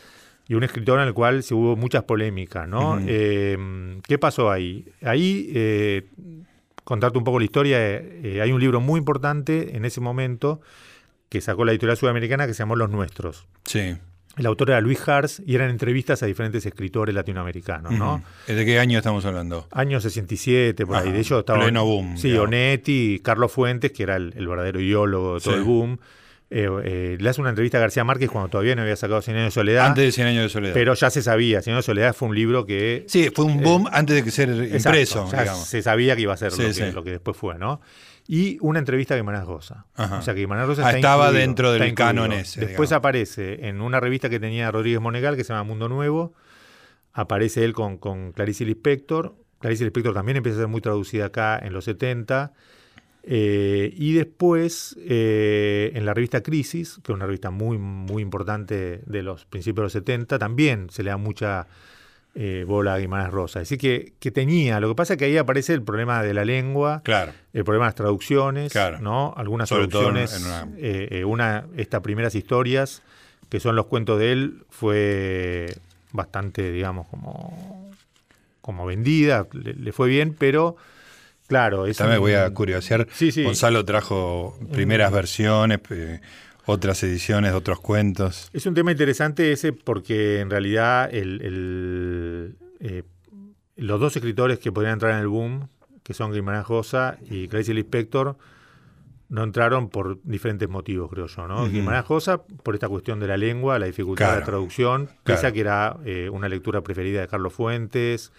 [0.47, 2.99] y un escritor en el cual se hubo muchas polémicas, ¿no?
[3.05, 4.85] Eh, ¿Qué pasó ahí?
[5.03, 6.07] Ahí, eh,
[6.89, 10.59] contarte un poco la historia, eh, hay un libro muy importante en ese momento
[11.29, 13.45] que sacó la editorial sudamericana que se llamó Los Nuestros.
[13.63, 13.95] Sí.
[14.37, 18.23] El autor era Luis Hars y eran entrevistas a diferentes escritores latinoamericanos, ¿no?
[18.47, 19.67] ¿De qué año estamos hablando?
[19.71, 21.11] Años 67, por ahí.
[21.11, 21.59] De hecho, estaba.
[21.61, 22.35] pleno boom, Sí.
[22.35, 25.59] Onetti, Carlos Fuentes, que era el, el verdadero ideólogo de todo Sí.
[25.59, 25.99] el boom.
[26.51, 29.37] Eh, eh, le hace una entrevista a García Márquez cuando todavía no había sacado Cien
[29.37, 29.85] años de soledad.
[29.87, 30.73] Antes de 100 años de soledad.
[30.73, 31.61] pero ya se sabía.
[31.61, 33.05] Cien años de soledad fue un libro que.
[33.07, 35.65] sí, fue un boom antes de que ser Exacto, impreso, ya digamos.
[35.67, 36.91] se sabía que iba a ser Sí, lo, que, sí.
[36.91, 37.81] lo que después fue, ¿no?
[38.27, 39.85] Y una entrevista a Guimarães Rosa.
[39.95, 40.19] Ajá.
[40.19, 42.91] O sea que Guimarães Rosa Ah, está estaba incluido, dentro del canon ese, Después digamos.
[42.93, 46.33] aparece en una revista que tenía Rodríguez Monegal que se llama Mundo Nuevo.
[47.13, 49.35] Aparece él con, con Clarice Lispector.
[49.59, 52.53] Clarice Lispector también empieza a ser muy traducida acá en los 70.
[53.31, 59.01] Eh, y después eh, en la revista Crisis, que es una revista muy, muy importante
[59.05, 61.67] de los principios de los 70, también se le da mucha
[62.33, 63.59] eh, Bola Guimarães Rosa.
[63.59, 66.43] Así que, que tenía, lo que pasa es que ahí aparece el problema de la
[66.43, 67.33] lengua, Claro.
[67.53, 68.99] el problema de las traducciones, Claro.
[68.99, 69.33] ¿no?
[69.37, 70.45] Algunas Sobre todo en- traducciones,
[71.21, 73.03] una- una, estas primeras historias,
[73.49, 75.67] que son los cuentos de él, fue
[76.13, 77.91] bastante, digamos, como,
[78.61, 80.75] como vendida, le, le fue bien, pero
[81.49, 83.05] claro, es También un- voy a curiosear.
[83.11, 83.43] Sí, sí.
[83.43, 86.21] Gonzalo trajo primeras versiones, eh,
[86.65, 88.49] otras ediciones de otros cuentos.
[88.53, 93.03] Es un tema interesante ese porque en realidad el, el, eh,
[93.75, 95.67] los dos escritores que podrían entrar en el boom,
[96.03, 98.37] que son Guimarães Rosa y Clarice Lispector,
[99.29, 101.47] no entraron por diferentes motivos, creo yo.
[101.47, 101.63] ¿no?
[101.63, 101.71] Ujú.
[101.71, 104.51] Guimarães Rosa, por esta cuestión de la lengua, la dificultad de la Claro.
[104.51, 105.47] traducción, pese Claro.
[105.47, 108.31] a que era eh, una lectura preferida de Carlos Fuentes,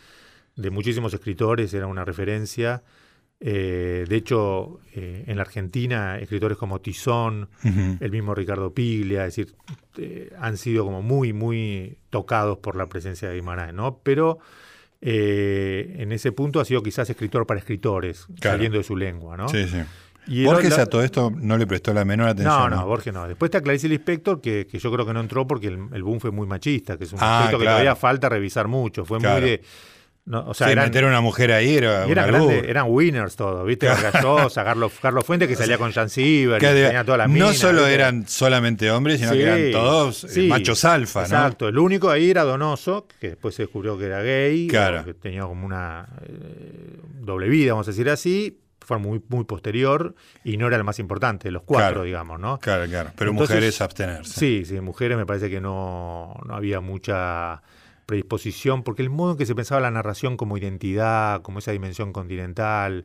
[0.61, 2.83] de muchísimos escritores, era una referencia.
[3.43, 7.49] Eh, de hecho, eh, en la Argentina, escritores como Tizón,
[8.01, 9.55] el mismo Ricardo Piglia, es decir,
[9.97, 13.99] eh, han sido como muy, muy tocados por la presencia de Guimarães, ¿no?
[14.03, 14.39] Pero
[15.03, 18.57] en ese punto ha sido quizás escritor para escritores, Claro.
[18.59, 19.49] saliendo de su lengua, ¿no?
[19.49, 19.79] Sí, sí.
[20.27, 22.69] Y Borges a todo esto no le prestó la menor atención.
[22.71, 23.27] no, no, Borges no.
[23.27, 26.21] Después está Clarice Lispector, que, que yo creo que no entró porque el, el boom
[26.21, 29.05] fue muy machista, que es un Ah, aspecto que todavía falta revisar mucho.
[29.07, 29.41] Fue Claro.
[29.41, 29.63] muy de.
[30.31, 33.67] No, o sea, Sí, eran, meter una mujer ahí era eran, grandes- eran winners todos,
[33.67, 33.89] ¿viste?
[34.55, 38.27] Carlos, Carlos Fuentes, que salía con Jan Siever, Que tenía toda la no solo eran
[38.29, 41.27] solamente hombres, sino que eran todos eh, sí, machos alfa, ¿no?
[41.27, 41.69] Exacto.
[41.69, 45.05] El único ahí era Donoso, que después se descubrió que era gay, Claro.
[45.05, 48.57] que tenía como una eh, doble vida, vamos a decir así.
[48.83, 52.03] Fue muy, muy posterior y no era el más importante de los cuatro, Claro.
[52.05, 52.59] digamos, ¿no?
[52.59, 53.11] Claro, claro.
[53.17, 54.33] Pero Entonces, mujeres abstenerse.
[54.41, 57.63] Sí, sí, mujeres me parece que no, no había mucha
[58.11, 62.13] predisposición, porque el modo en que se pensaba la narración como identidad, como esa dimensión
[62.13, 63.05] continental,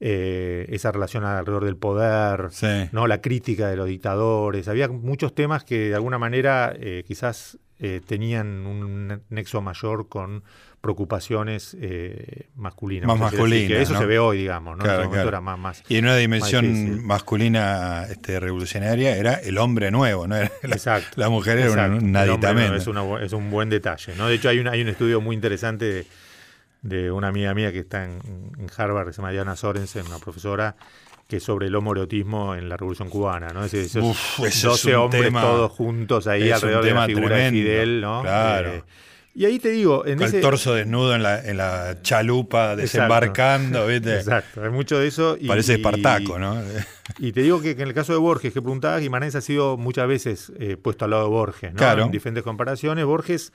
[0.00, 2.88] eh, esa relación alrededor del poder, Sí.
[2.92, 3.08] ¿no?
[3.08, 8.00] la crítica de los dictadores, había muchos temas que de alguna manera eh, quizás eh,
[8.06, 10.44] tenían un nexo mayor con
[10.88, 13.06] preocupaciones eh, masculinas.
[13.06, 13.98] Más masculinas, que eso ¿no?
[13.98, 14.84] se ve hoy, digamos, ¿no?
[14.84, 15.28] Claro, en ese momento claro.
[15.28, 20.34] era más, más Y en una dimensión masculina este, revolucionaria era el hombre nuevo, ¿no?
[20.36, 21.10] Era la, Exacto.
[21.20, 22.04] la mujer era un- Exacto.
[22.06, 22.74] un aditamento.
[22.74, 24.14] es, una bu- es un buen detalle.
[24.16, 24.28] ¿no?
[24.28, 26.06] De hecho, hay un, hay un estudio muy interesante de,
[26.80, 28.20] de una amiga mía que está en,
[28.58, 30.74] en Harvard, que se llama Diana Sorensen, una profesora,
[31.28, 33.48] que es sobre el homoerotismo en la Revolución Cubana.
[33.48, 33.62] ¿no?
[33.62, 37.04] Es esos Uf, eso es 12 un hombres tema- todos juntos ahí alrededor de la
[37.04, 38.00] figura tremendo, de Fidel.
[38.00, 38.22] ¿no?
[38.22, 38.70] claro.
[38.74, 38.82] Eh,
[39.40, 42.72] y ahí te digo, en Con ese, el torso desnudo en la, en la chalupa
[42.72, 42.82] Exacto.
[42.82, 44.16] desembarcando, ¿viste?
[44.16, 45.36] Exacto, hay mucho de eso.
[45.40, 46.60] Y, Parece Espartaco, ¿no?
[47.20, 49.76] Y te digo que, que en el caso de Borges, que preguntabas, Guimarães ha sido
[49.76, 51.78] muchas veces eh, puesto al lado de Borges, ¿no?
[51.78, 52.04] Claro.
[52.04, 53.04] En diferentes comparaciones.
[53.04, 53.52] Borges,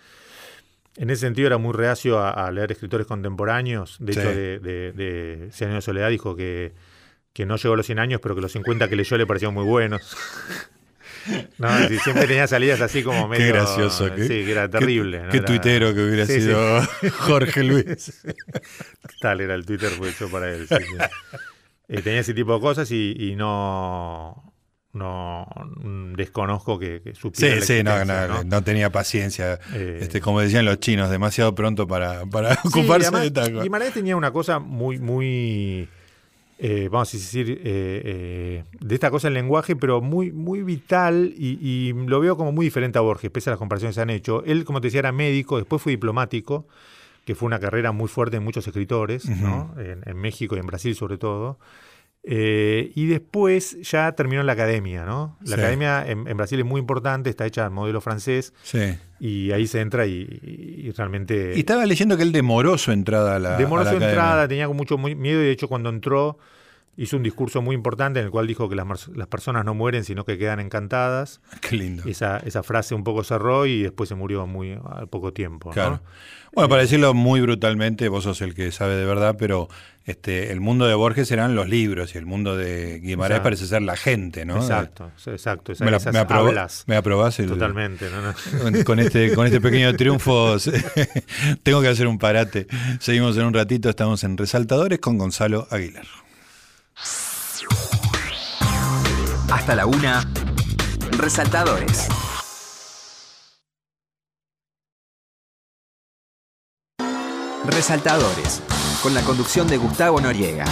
[0.96, 3.98] en ese sentido, era muy reacio a, a leer escritores contemporáneos.
[4.00, 4.20] De Sí.
[4.22, 6.72] hecho, de, de, de Cien años de soledad dijo que,
[7.34, 9.54] que no llegó a los 100 años, pero que los 50 que leyó le parecieron
[9.54, 10.16] muy buenos.
[11.58, 13.46] No, decir, siempre tenía salidas así como medio...
[13.46, 14.14] Qué gracioso.
[14.14, 15.20] Qué, sí, que era terrible.
[15.20, 15.32] Qué, ¿no?
[15.32, 16.42] qué Era- tuitero que hubiera Sí, sí.
[16.42, 16.82] sido
[17.20, 18.24] Jorge Luis.
[19.22, 20.68] Tal era el Twitter, fue hecho para él.
[20.68, 21.38] sí, sí.
[21.90, 24.54] Eh, tenía ese tipo de cosas y, y no,
[24.94, 25.46] no
[25.82, 29.60] mm, desconozco que, que supiera Sí, la sí, no, no, no tenía paciencia.
[29.74, 33.52] Eh, Este, como decían los chinos, demasiado pronto para, para Sí, ocuparse además, de tal
[33.52, 33.64] cosa.
[33.64, 35.88] Guimarães tenía una cosa muy, muy,
[36.60, 41.34] eh, vamos a decir, eh, eh, de esta cosa del lenguaje, pero muy, muy vital
[41.38, 44.02] y, y lo veo como muy diferente a Borges, pese a las comparaciones que se
[44.02, 44.44] han hecho.
[44.46, 46.68] Él, como te decía, era médico, después fue diplomático,
[47.26, 49.74] que fue una carrera muy fuerte en muchos escritores, ¿no?
[49.78, 51.58] en, en México y en Brasil sobre todo.
[52.26, 55.38] Eh, y después ya terminó en la academia, ¿no?
[55.42, 55.62] La Sí.
[55.62, 58.96] academia en, en Brasil es muy importante, está hecha al modelo francés Sí.
[59.26, 61.54] Y ahí se entra y, y realmente...
[61.56, 63.56] Y estaba leyendo que él demoró su entrada a la.
[63.56, 64.22] Demoró a la su academia.
[64.22, 66.38] entrada, tenía mucho miedo y de hecho cuando entró
[66.96, 70.26] hizo un discurso muy importante en el cual dijo que las, personas no mueren sino
[70.26, 71.42] que quedan encantadas.
[71.62, 72.04] Qué lindo.
[72.06, 75.70] Esa, esa frase un poco cerró y después se murió muy al poco tiempo.
[75.70, 75.74] ¿no?
[75.74, 76.02] Claro.
[76.54, 79.70] Bueno, para decirlo muy brutalmente, vos sos el que sabe de verdad, pero
[80.06, 83.44] este, el mundo de Borges eran los libros y el mundo de Guimarães Exacto.
[83.44, 84.58] parece ser la gente, ¿no?
[84.58, 85.72] Exacto, exacto.
[85.72, 86.84] esa- Me, la- esas me aproba- hablas.
[86.86, 88.08] me aprobás el- Totalmente.
[88.12, 88.22] ¿no?
[88.70, 88.84] No.
[88.84, 90.58] Con este, con este pequeño triunfo
[91.64, 92.68] tengo que hacer un parate.
[93.00, 96.06] Seguimos en un ratito, estamos en Resaltadores con Gonzalo Aguilar.
[99.54, 100.28] Hasta la una.
[101.12, 102.08] Resaltadores.
[107.64, 108.64] Resaltadores.
[109.04, 110.66] Con la conducción de Gustavo Noriega.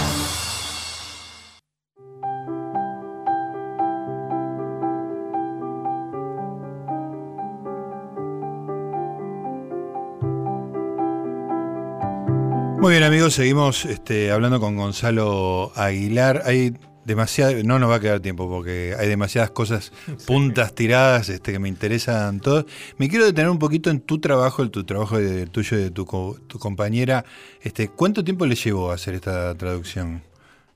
[12.80, 16.42] Muy bien amigos, seguimos este, hablando con Gonzalo Aguilar.
[16.44, 19.92] Hay demasiado, no nos va a quedar tiempo porque hay demasiadas cosas,
[20.26, 22.66] puntas tiradas este, que me interesan todos.
[22.98, 25.90] Me quiero detener un poquito en tu trabajo, el tu trabajo de, tuyo y de
[25.90, 26.04] tu,
[26.46, 27.24] tu compañera.
[27.60, 30.22] Este, ¿Cuánto tiempo le llevó a hacer esta traducción?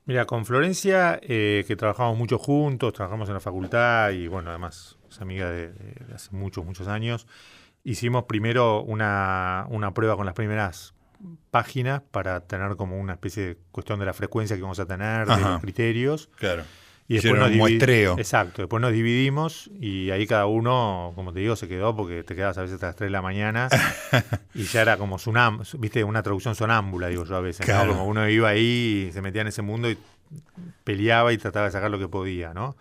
[0.04, 4.98] Mira, con Florencia, eh, que trabajamos mucho juntos, trabajamos en la facultad y bueno, además
[5.10, 7.26] es amiga de, de- de hace muchos, muchos años,
[7.82, 10.94] hicimos primero una, una prueba con las primeras
[11.50, 15.26] páginas para tener como una especie de cuestión de la frecuencia que vamos a tener,
[15.26, 16.28] de los criterios.
[16.36, 16.64] Claro.
[17.08, 18.18] Y Hicieron nos muestreo.
[18.18, 22.34] Exacto, después nos dividimos y ahí cada uno, como te digo, se quedó porque te
[22.34, 23.68] quedabas a veces hasta las 3 de la mañana
[24.54, 27.64] y ya era como sonam, viste, una traducción sonámbula, digo yo a veces.
[27.64, 29.96] Como uno iba ahí y se metía en ese mundo y
[30.82, 32.76] peleaba y trataba de sacar lo que podía, ¿no?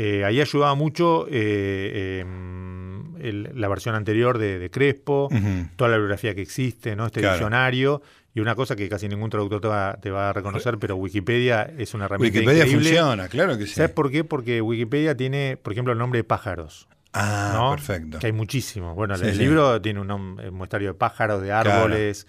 [0.00, 5.28] Eh, ahí ayudaba mucho eh, em, el- la versión anterior de, de Crespo,
[5.76, 7.06] toda la bibliografía que existe, ¿no?
[7.06, 7.34] Este Claro.
[7.34, 8.00] diccionario.
[8.32, 11.62] Y una cosa que casi ningún traductor te va, te va a reconocer, pero Wikipedia
[11.76, 12.90] es una herramienta Wikipedia increíble.
[12.90, 13.74] funciona, claro que sí.
[13.74, 14.22] ¿Sabes por qué?
[14.22, 16.86] Porque Wikipedia tiene, por ejemplo, el nombre de pájaros.
[17.14, 17.70] Ah, ¿no?
[17.70, 18.18] perfecto.
[18.20, 18.94] Que hay muchísimos.
[18.94, 19.38] Bueno, Sí, el sí.
[19.40, 21.72] libro tiene un, un muestrario de pájaros, de Claro.
[21.72, 22.28] árboles,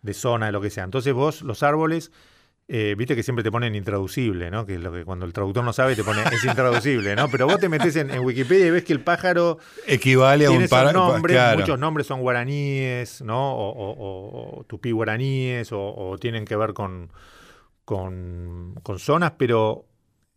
[0.00, 0.84] de zona, de lo que sea.
[0.84, 2.10] Entonces vos, los árboles,
[2.72, 4.64] eh, viste que siempre te ponen intraducible, ¿no?
[4.64, 7.28] Que es lo que cuando el traductor no sabe te pone es intraducible, ¿no?
[7.28, 10.58] Pero vos te metes en, en Wikipedia y ves que el pájaro Equivale a un
[11.22, 11.58] claro.
[11.58, 13.52] muchos nombres son guaraníes, ¿no?
[13.54, 17.10] O, o- o- o tupí guaraníes, o, o tienen que ver con,
[17.84, 19.86] con, con zonas, pero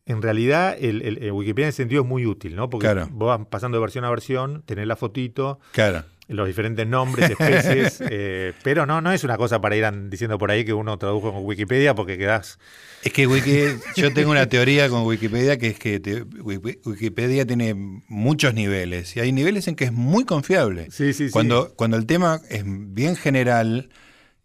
[0.06, 2.70] en realidad el, el- el Wikipedia en ese sentido es muy útil, ¿no?
[2.70, 3.08] Porque Claro.
[3.12, 6.04] vos vas pasando de versión a versión, tenés la fotito, Claro.
[6.28, 10.52] Los diferentes nombres, especies, eh, pero no, no es una cosa para ir diciendo por
[10.52, 12.58] ahí que uno tradujo con Wikipedia porque quedás...
[13.04, 17.74] Es que Wiki- yo tengo una teoría con Wikipedia que es que te- Wikipedia tiene
[18.08, 20.88] muchos niveles y hay niveles en que es muy confiable.
[20.92, 21.32] Sí, sí, sí.
[21.32, 23.90] Cuando, cuando el tema es bien general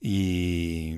[0.01, 0.97] y,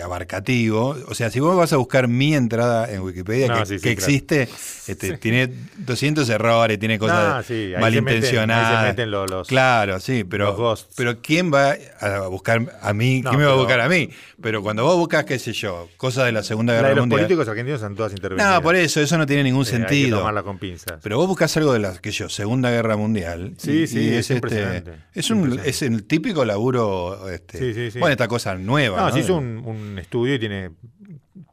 [0.00, 3.78] abarcativo, o sea, si vos vas a buscar mi entrada en Wikipedia, No, que, sí,
[3.78, 4.12] sí, que claro.
[4.12, 4.48] existe,
[4.88, 8.66] este, tiene 200 errores, tiene cosas sí, ahí se meten- malintencionadas.
[8.78, 12.92] ahí se meten lo- los- claro, sí, los pero, pero ¿quién va a buscar a
[12.92, 13.22] mí?
[13.22, 14.08] No, ¿Quién me va a buscar a mí?
[14.40, 17.02] Pero cuando vos buscas, qué sé yo, cosas de la Segunda La Guerra de los
[17.04, 17.20] Mundial.
[17.20, 18.54] políticos argentinos son todas intervenidas.
[18.54, 20.18] No, por eso, eso no tiene ningún Eh, Hay que sentido.
[20.18, 20.98] tomarla con pinzas.
[21.02, 23.54] Pero vos buscas algo de la que yo, Segunda Guerra Mundial.
[23.56, 24.92] Sí, y- sí, y es impresionante.
[25.14, 27.98] es un es el típico laburo este, Sí, sí, sí.
[28.00, 29.12] bueno, esta cosa nueva, No, ¿no?
[29.12, 30.70] se hizo un, un estudio y tiene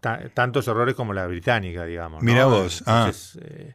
[0.02, 2.22] ta- tantos errores como la británica, digamos.
[2.22, 2.26] ¿no?
[2.32, 3.12] Mirá vos, ah.
[3.42, 3.74] Eh,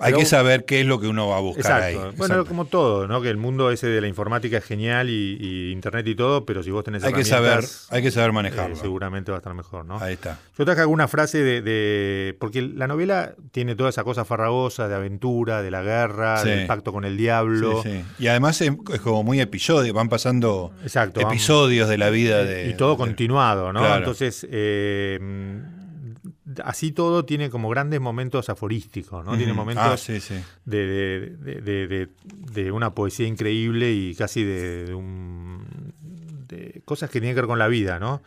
[0.00, 1.86] Hay pero- que saber qué es lo que uno va a buscar exacto.
[1.86, 1.94] ahí.
[2.16, 2.46] Bueno, Exacto.
[2.46, 3.20] como todo, ¿no?
[3.20, 6.62] Que el mundo ese de la informática es genial y, y internet y todo, pero
[6.62, 8.76] si vos tenés hay que saber, hay que saber eh, manejarlo.
[8.76, 9.98] seguramente va a estar mejor, ¿no?
[10.00, 10.38] Ahí está.
[10.58, 14.94] Yo traje alguna frase de, de- Porque la novela tiene toda esa cosa farragosa de
[14.94, 16.48] aventura, de la guerra, Sí.
[16.48, 17.82] del pacto con el diablo.
[17.82, 18.04] Sí, sí.
[18.24, 21.20] Y además es, es como muy episodio, van pasando Exacto.
[21.20, 23.80] vamos- episodios de la vida de y todo de- continuado, ¿no?
[23.80, 23.98] Claro.
[23.98, 25.18] Entonces, eh,
[26.64, 29.36] así todo tiene como grandes momentos aforísticos, ¿no?
[29.36, 30.34] Tiene momentos Ah, sí, sí.
[30.64, 32.08] de, de-
[32.52, 35.64] de- una poesía increíble y casi de, un-
[36.48, 38.22] de cosas que tienen que ver con la vida, ¿no?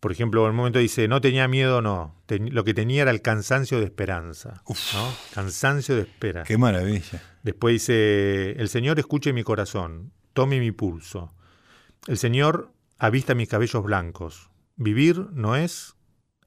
[0.00, 2.14] Por ejemplo, en un momento dice, no tenía miedo, no.
[2.24, 4.62] Ten- lo que tenía era el cansancio de esperanza.
[4.94, 5.12] ¿no?
[5.34, 6.42] Cansancio de espera.
[6.44, 7.22] Qué maravilla.
[7.42, 11.34] Después dice, el Señor escuche mi corazón, tome mi pulso.
[12.06, 14.48] El Señor avista mis cabellos blancos.
[14.76, 15.96] Vivir no es,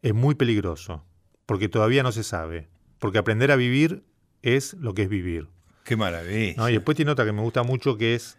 [0.04, 1.04] es muy peligroso,
[1.48, 2.70] porque todavía no se sabe.
[3.00, 4.04] Porque aprender a vivir
[4.44, 5.48] es lo que es vivir.
[5.84, 6.54] Qué maravilla.
[6.58, 6.70] ¿no?
[6.70, 8.38] Y después tiene otra que me gusta mucho que es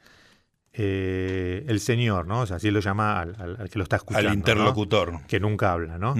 [0.73, 2.41] eh, el Señor, ¿no?
[2.41, 4.29] O sea, así lo llama al, al- al que lo está escuchando.
[4.29, 4.39] Al ¿no?
[4.39, 5.21] interlocutor.
[5.27, 6.15] Que nunca habla, ¿no?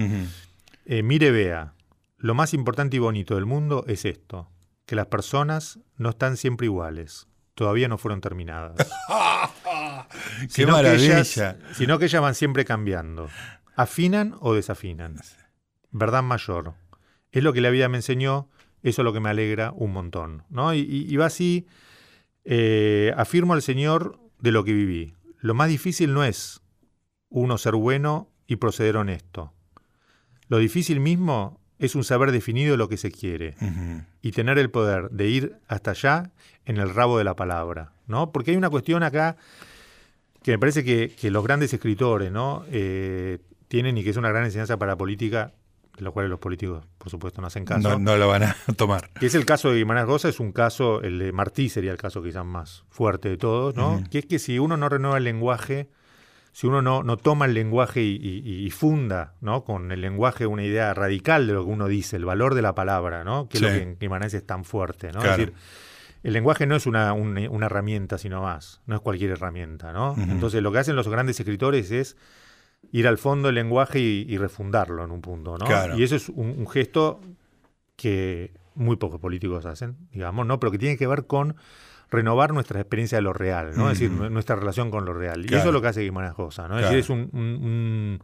[0.85, 1.73] Eh, mire, vea,
[2.17, 4.49] lo más importante y bonito del mundo es esto,
[4.85, 8.75] que las personas no están siempre iguales, todavía no fueron terminadas.
[10.41, 11.19] Qué sino que maravilla.
[11.19, 13.29] ellas- sino que ellas van siempre cambiando,
[13.75, 15.15] afinan o desafinan.
[15.91, 16.73] Verdad mayor.
[17.31, 18.49] Es lo que la vida me enseñó,
[18.83, 20.43] eso es lo que me alegra un montón.
[20.49, 20.73] ¿no?
[20.73, 21.67] Y, y- y va así,
[22.43, 25.13] eh, afirmo al Señor de lo que viví.
[25.39, 26.61] Lo más difícil no es
[27.29, 29.53] uno ser bueno y proceder honesto.
[30.47, 33.55] Lo difícil mismo es un saber definido de lo que se quiere
[34.21, 36.31] y tener el poder de ir hasta allá
[36.65, 38.31] en el rabo de la palabra, ¿no?
[38.31, 39.35] Porque hay una cuestión acá
[40.41, 42.63] que me parece que, que los grandes escritores, ¿no?
[42.69, 43.39] Eh,
[43.75, 45.51] tienen y que es una gran enseñanza para la política,
[45.97, 47.89] de lo cual los políticos, por supuesto, no hacen caso.
[47.89, 49.09] No, no lo van a tomar.
[49.19, 51.97] Que es el caso de Guimarães Rosa, es un caso, el de Martí sería el
[51.97, 54.01] caso quizás más fuerte de todos, ¿no?
[54.09, 55.89] Que es que si uno no renueva el lenguaje,
[56.53, 59.65] si uno no, no toma el lenguaje y, y- y funda, ¿no?
[59.65, 62.73] Con el lenguaje una idea radical de lo que uno dice, el valor de la
[62.75, 63.49] palabra, ¿no?
[63.49, 63.65] Que Sí.
[63.65, 65.19] es lo que en Guimarães es tan fuerte, ¿no?
[65.19, 65.31] Claro.
[65.33, 65.53] Es decir,
[66.23, 70.15] el lenguaje no es una, un- una herramienta, sino más, no es cualquier herramienta, ¿no?
[70.17, 72.15] Entonces lo que hacen los grandes escritores es
[72.91, 75.65] ir al fondo del lenguaje y, y refundarlo en un punto, ¿no?
[75.65, 75.97] Claro.
[75.97, 77.19] Y eso es un, un gesto
[77.95, 80.59] que muy pocos políticos hacen, digamos, ¿no?
[80.59, 81.55] Pero que tiene que ver con
[82.11, 83.89] renovar nuestra experiencia de lo real, ¿no?
[83.89, 85.43] Es decir, nuestra relación con lo real.
[85.45, 86.75] Y eso es lo que hace Guimarães Rosa, ¿no?
[86.77, 88.19] Es decir, es un, un- un-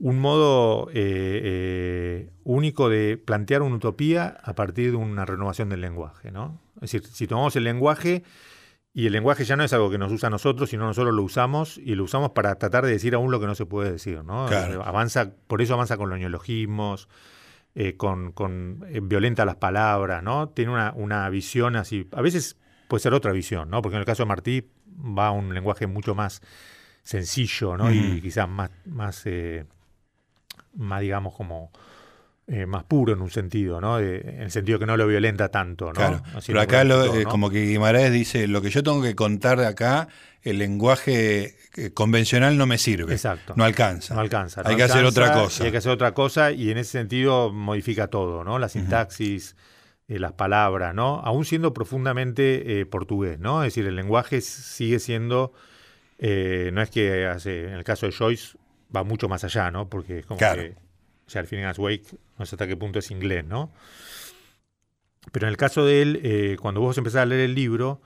[0.00, 5.80] un modo eh, eh, único de plantear una utopía a partir de una renovación del
[5.80, 6.60] lenguaje, ¿no?
[6.76, 8.22] Es decir, si tomamos el lenguaje
[8.96, 11.24] y el lenguaje ya no es algo que nos usa a nosotros, sino nosotros lo
[11.24, 14.22] usamos y lo usamos para tratar de decir aún lo que no se puede decir,
[14.22, 14.46] ¿no?
[14.46, 14.84] Claro.
[14.84, 17.08] Avanza, por eso avanza con los neologismos,
[17.74, 20.48] eh, con, con eh, violenta las palabras, ¿no?
[20.50, 23.82] Tiene una, una visión así, a veces puede ser otra visión, ¿no?
[23.82, 26.40] Porque en el caso de Martí va a un lenguaje mucho más
[27.02, 27.90] sencillo, ¿no?
[27.90, 29.66] Y quizás más, más, eh,
[30.76, 31.72] más digamos como
[32.46, 33.96] eh, más puro en un sentido, ¿no?
[33.98, 35.92] De- en el sentido que no lo violenta tanto, ¿no?
[35.92, 36.22] Claro.
[36.34, 37.30] Así Pero acá lo- eh, ¿no?
[37.30, 40.08] como que Guimaraes dice, lo que yo tengo que contar de acá,
[40.42, 43.12] el lenguaje eh, convencional no me sirve.
[43.14, 43.54] Exacto.
[43.56, 44.14] No alcanza.
[44.14, 44.62] No alcanza.
[44.62, 45.62] no Hay que hacer otra cosa.
[45.62, 48.58] y hay que hacer otra cosa y en ese sentido modifica todo, ¿no?
[48.58, 49.56] La sintaxis,
[50.06, 51.20] eh, las palabras, ¿no?
[51.20, 53.62] Aún siendo profundamente eh, portugués, ¿no?
[53.64, 55.54] Es decir, el lenguaje sigue siendo,
[56.18, 58.58] eh, no es que hace, en el caso de Joyce
[58.94, 59.88] va mucho más allá, ¿no?
[59.88, 60.60] Porque es como Claro.
[60.62, 60.74] que
[61.28, 62.04] ya al Finnegan's Wake,
[62.38, 63.70] no sé hasta qué punto es inglés, ¿no?
[65.32, 68.00] Pero en el caso de él, eh, cuando vos empezás a leer el libro,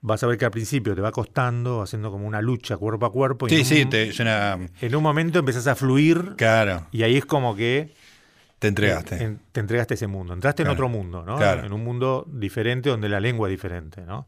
[0.00, 3.12] vas a ver que al principio te va costando, haciendo como una lucha cuerpo a
[3.12, 3.46] cuerpo.
[3.46, 7.02] y Sí, en sí, un- te, suena- en un momento empezás a fluir Claro, y
[7.04, 7.94] ahí es como que
[8.58, 9.22] te entregaste.
[9.22, 10.34] en- te entregaste a ese mundo.
[10.34, 10.72] Entraste Claro.
[10.72, 11.36] en otro mundo, ¿no?
[11.36, 11.64] Claro.
[11.64, 14.26] En un mundo diferente donde la lengua es diferente, ¿no?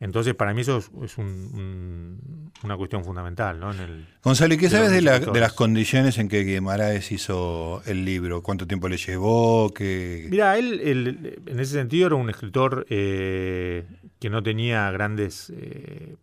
[0.00, 3.72] Entonces, para mí eso es, es un- un- una cuestión fundamental, ¿no?
[3.72, 7.10] En el, Gonzalo, ¿y qué de sabes de, la- de las condiciones en que Guimaraes
[7.10, 8.42] hizo el libro?
[8.42, 9.72] ¿Cuánto tiempo le llevó?
[9.74, 10.28] ¿Qué...
[10.30, 13.86] Mira, él, él, en ese sentido era un escritor eh,
[14.20, 16.14] que no tenía grandes, eh,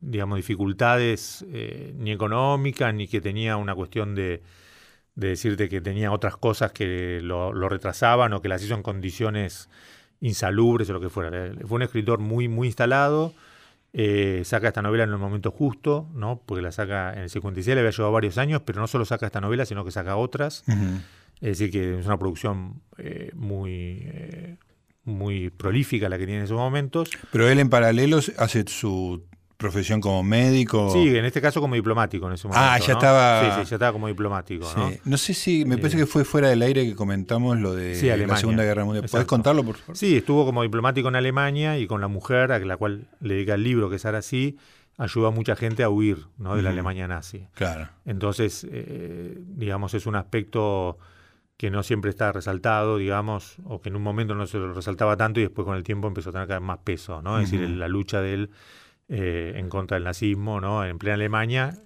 [0.00, 4.42] digamos, dificultades eh, ni económicas, ni que tenía una cuestión de,
[5.14, 8.82] de decirte que tenía otras cosas que lo, lo retrasaban o que las hizo en
[8.82, 9.68] condiciones
[10.24, 11.52] insalubres o lo que fuera.
[11.66, 13.34] Fue un escritor muy, muy instalado.
[13.96, 16.40] eh, saca esta novela en el momento justo, ¿no?
[16.44, 19.26] Porque la saca en el 56, le había llevado varios años, pero no solo saca
[19.26, 20.64] esta novela, sino que saca otras.
[20.66, 20.98] Ujú.
[21.40, 24.56] Es decir, que es una producción eh, muy, eh,
[25.04, 27.10] muy prolífica la que tiene en esos momentos.
[27.30, 29.22] Pero él en paralelo hace su
[29.56, 30.90] profesión como médico.
[30.92, 32.66] Sí, en este caso como diplomático en ese momento.
[32.68, 32.92] Ah, ya ¿no?
[32.94, 34.90] estaba- Sí, sí, ya estaba como diplomático, ¿no?
[34.90, 34.98] Sí.
[35.04, 37.94] No sé si, me Eh, parece que fue fuera del aire que comentamos lo de
[37.94, 38.36] Sí, la.
[38.36, 39.02] Segunda Guerra Mundial.
[39.02, 39.26] ¿Podés Exacto.
[39.28, 39.96] contarlo, por favor?
[39.96, 43.54] Sí, estuvo como diplomático en Alemania y con la mujer a la cual le dedica
[43.54, 44.56] el libro, que es Arasí,
[44.98, 46.56] ayudó a mucha gente a huir ¿no?
[46.56, 46.70] de la.
[46.70, 47.46] Alemania nazi.
[47.54, 47.88] Claro.
[48.04, 50.98] Entonces, eh, digamos, es un aspecto
[51.56, 55.16] que no siempre está resaltado, digamos, o que en un momento no se lo resaltaba
[55.16, 57.38] tanto y después con el tiempo empezó a tener cada vez más peso, ¿no?
[57.38, 58.50] Es decir, la lucha de él
[59.08, 60.84] eh, en contra del nazismo, ¿no?
[60.84, 61.78] En plena Alemania,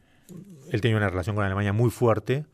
[0.71, 2.45] él tenía una relación con Alemania muy fuerte.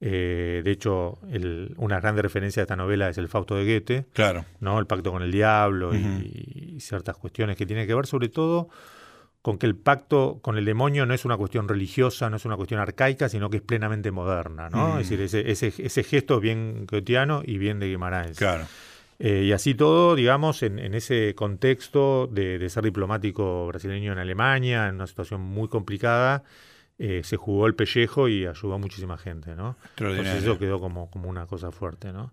[0.00, 4.06] Eh, de hecho, el- una gran referencia de esta novela es el Fausto de Goethe,
[4.12, 4.44] Claro.
[4.60, 4.78] ¿no?
[4.78, 8.68] El pacto con el diablo y- ciertas cuestiones que tienen que ver sobre todo
[9.42, 12.56] con que el pacto con el demonio no es una cuestión religiosa, no es una
[12.56, 14.94] cuestión arcaica, sino que es plenamente moderna, ¿no?
[14.94, 14.98] Mm.
[15.00, 18.36] Es decir, ese, ese, ese gesto es bien goetheano y bien de Guimarães.
[18.36, 18.66] Claro.
[19.18, 24.18] Eh, y así todo, digamos, en, en ese contexto de, de ser diplomático brasileño en
[24.18, 26.44] Alemania, en una situación muy complicada,
[26.98, 29.76] eh, se jugó el pellejo y ayudó a muchísima gente, ¿no?
[29.96, 32.32] Entonces eso quedó como, como una cosa fuerte, ¿no?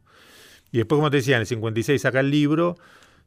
[0.71, 2.77] Y después, como te decía, en el 56 saca el libro,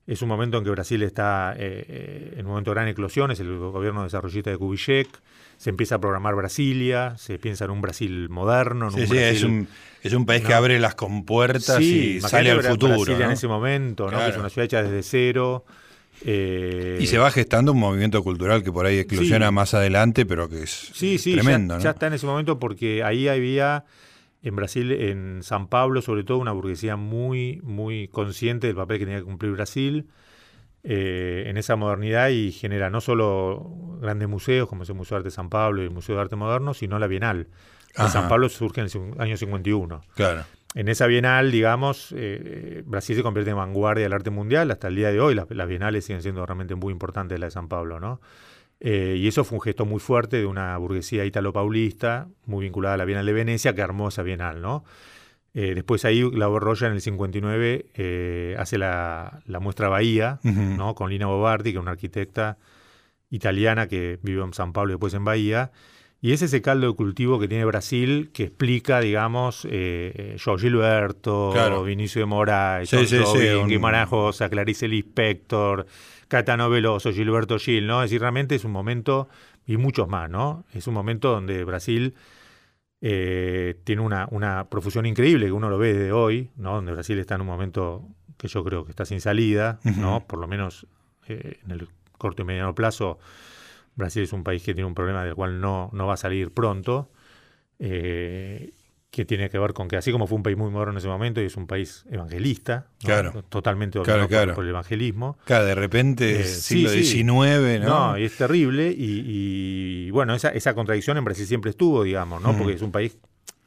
[0.08, 3.30] es un momento en que Brasil está eh, eh, en un momento de gran eclosión,
[3.30, 5.08] es el gobierno desarrollista de Kubitschek,
[5.56, 9.16] se empieza a programar Brasilia, se piensa en un Brasil moderno, en Sí, un sí,
[9.18, 9.68] es Brasil- un,
[10.02, 12.94] es un país que abre las compuertas Sí, y sale al futuro.
[12.94, 13.24] Brasilia ¿no?
[13.26, 14.18] en ese momento, ¿no?
[14.18, 15.64] Que es una ciudad hecha desde cero.
[16.24, 19.52] eh, Y se va gestando un movimiento cultural que por ahí eclosiona Sí.
[19.54, 21.74] más adelante, pero que es Sí, sí, tremendo.
[21.74, 21.84] ya, ¿no?
[21.84, 23.84] ya está en ese momento porque ahí había
[24.42, 29.04] en Brasil, en San Pablo sobre todo, una burguesía muy, muy consciente del papel que
[29.04, 30.08] tenía que cumplir Brasil
[30.84, 35.20] eh, en esa modernidad y genera no solo grandes museos como es el Museo de
[35.20, 37.48] Arte de San Pablo y el Museo de Arte Moderno, sino la Bienal.
[37.96, 38.08] Ajá.
[38.08, 40.02] San Pablo surge en el año 51.
[40.14, 40.44] Claro.
[40.74, 44.70] En esa bienal, digamos, eh, Brasil se convierte en vanguardia del arte mundial.
[44.70, 47.50] Hasta el día de hoy las, las bienales siguen siendo realmente muy importantes, la de
[47.50, 48.20] San Pablo, ¿no?
[48.80, 52.98] Eh, y eso fue un gesto muy fuerte de una burguesía ítalo-paulista, muy vinculada a
[52.98, 54.84] la Bienal de Venecia, que armó esa bienal, ¿no?
[55.54, 60.38] Eh, después ahí la Roya en el 59 eh, hace la, la muestra Bahía.
[60.44, 60.94] ¿no?
[60.94, 62.58] Con Lina Bobardi, que es una arquitecta
[63.30, 65.72] italiana que vivió en San Pablo y después en Bahía.
[66.20, 71.50] Y es ese caldo de cultivo que tiene Brasil que explica, digamos, eh, João Gilberto,
[71.52, 71.84] Claro.
[71.84, 75.86] Vinicio de Moraes, Sí, sí, sí, un- Guimarães Rosa, Clarice Lispector,
[76.28, 78.02] Caetano Veloso, Gilberto Gil, ¿no?
[78.02, 79.28] Es decir, realmente es un momento,
[79.66, 80.64] y muchos más, ¿no?
[80.72, 82.14] Es un momento donde Brasil
[83.00, 86.74] eh, tiene una, una profusión increíble que uno lo ve desde hoy, ¿no?
[86.74, 90.26] donde Brasil está en un momento que yo creo que está sin salida, ¿no?
[90.26, 90.86] por lo menos
[91.28, 93.18] eh, en el corto y mediano plazo.
[93.94, 96.52] Brasil es un país que tiene un problema del cual no, no va a salir
[96.52, 97.10] pronto.
[97.78, 98.72] Eh,
[99.10, 101.08] que tiene que ver con que así como fue un país muy moderno en ese
[101.08, 103.06] momento y es un país evangelista, ¿no?
[103.06, 103.42] Claro.
[103.48, 104.54] totalmente dominado por- claro.
[104.54, 105.38] por, el evangelismo.
[105.46, 107.22] Claro, de repente, Eh, siglo sí, sí.
[107.24, 108.10] XIX, ¿no?
[108.12, 109.24] No, y es terrible y,
[110.06, 112.52] y, bueno, esa, esa contradicción en Brasil siempre estuvo, digamos, ¿no?
[112.52, 112.58] Mm.
[112.58, 113.16] Porque es un país,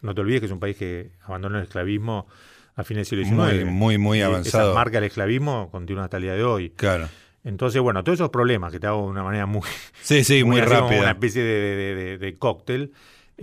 [0.02, 2.28] no te olvides que es un país que abandonó el esclavismo
[2.76, 3.66] a fines del siglo Muy, XIX.
[3.72, 4.70] muy, muy Y avanzado.
[4.70, 6.70] Esa marca del esclavismo continúa hasta el día de hoy.
[6.70, 7.10] Claro.
[7.44, 9.62] Entonces, bueno, todos esos problemas que te hago de una manera muy,
[10.04, 11.00] Sí, sí, muy, rápida.
[11.02, 12.94] Una especie de, de- de- de cóctel.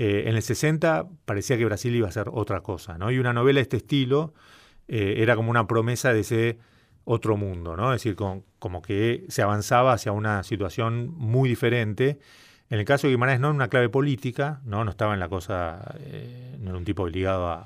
[0.01, 3.11] Eh, en el 60 parecía que Brasil iba a ser otra cosa, ¿no?
[3.11, 4.33] Y una novela de este estilo
[4.87, 6.59] eh, era como una promesa de ese
[7.05, 7.93] otro mundo, ¿no?
[7.93, 12.21] Es decir, como que se avanzaba hacia una situación muy diferente.
[12.71, 15.29] En el caso de Guimarães no en una clave política, no, no estaba en la
[15.29, 17.63] cosa, eh, no era un tipo ligado a,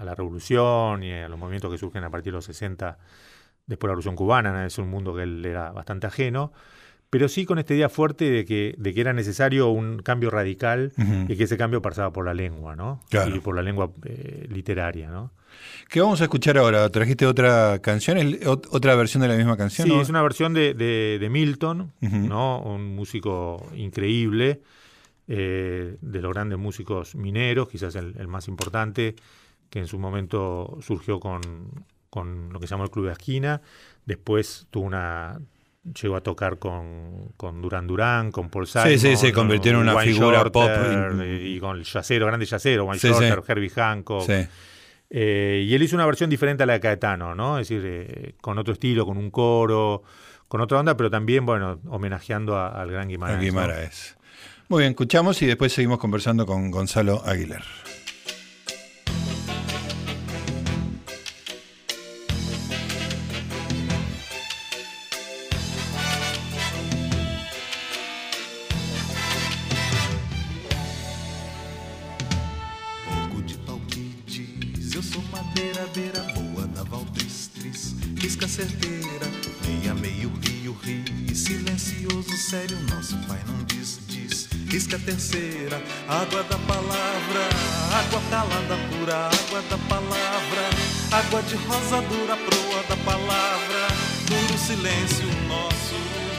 [0.00, 2.98] a- la revolución y a los movimientos que surgen a partir de los 60
[3.66, 6.52] después de la revolución cubana, es un mundo que él era bastante ajeno,
[7.10, 10.92] pero sí con esta idea fuerte de que, de que era necesario un cambio radical
[11.28, 13.00] y que ese cambio pasaba por la lengua, ¿no?
[13.10, 13.34] Claro.
[13.36, 15.32] Y por la lengua eh, literaria, ¿no?
[15.88, 16.88] ¿Qué vamos a escuchar ahora?
[16.90, 18.18] ¿Trajiste otra canción?
[18.18, 19.86] ¿Es ot- ¿Otra versión de la misma canción?
[19.88, 20.02] Sí, no?
[20.02, 21.92] es una versión de, de- de Milton.
[22.00, 22.60] ¿no?
[22.60, 24.60] Un músico increíble,
[25.28, 29.14] eh, de los grandes músicos mineros, quizás el, el más importante,
[29.70, 31.40] que en su momento surgió con,
[32.10, 33.62] con lo que se llamó el Club de Esquina.
[34.04, 35.40] Después tuvo una
[36.00, 38.88] llegó a tocar con, con Duran Duran, con Paul Simon.
[38.88, 41.22] Sí, sí, se convirtió en una Wayne figura Shorter, pop.
[41.42, 43.14] Y con el yacero, grande yacero, Wayne Sí, sí.
[43.24, 44.26] Shorter, Herbie Hancock.
[44.26, 44.46] Sí.
[45.10, 47.58] Eh, y él hizo una versión diferente a la de Caetano, ¿no?
[47.58, 50.02] Es decir, eh, con otro estilo, con un coro,
[50.48, 53.34] con otra onda, pero también, bueno, homenajeando a- al gran Guimarães.
[53.34, 53.42] a ¿no?
[53.44, 54.16] Guimaraes.
[54.68, 57.62] Muy bien, escuchamos y después seguimos conversando con Gonzalo Aguilar.
[86.22, 87.48] Água da palavra,
[87.98, 90.70] água calada pura, água da palavra,
[91.12, 93.88] água de rosa dura, proa da palavra,
[94.26, 95.96] duro silêncio, nosso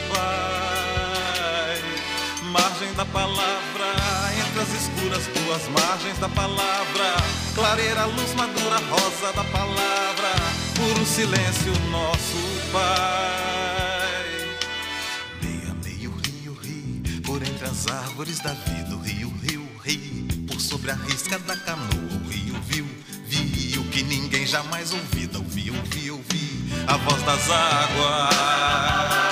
[0.09, 1.82] pai,
[2.51, 3.93] margem da palavra,
[4.39, 7.15] entre as escuras tuas margens da palavra,
[7.53, 10.32] clareira, luz madura, rosa da palavra,
[10.75, 12.82] puro silêncio, nosso Pai.
[15.41, 20.59] Meia, meio rio, rio, por entre as árvores da vida, o rio, rio, rio, por
[20.59, 22.85] sobre a risca da canoa, o rio viu,
[23.25, 29.26] viu que ninguém jamais ouvida, ouvi, ouvi, ouvi, a voz das águas.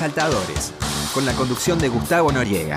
[0.00, 0.72] Resaltadores,
[1.12, 2.74] con la conducción de Gustavo Noriega.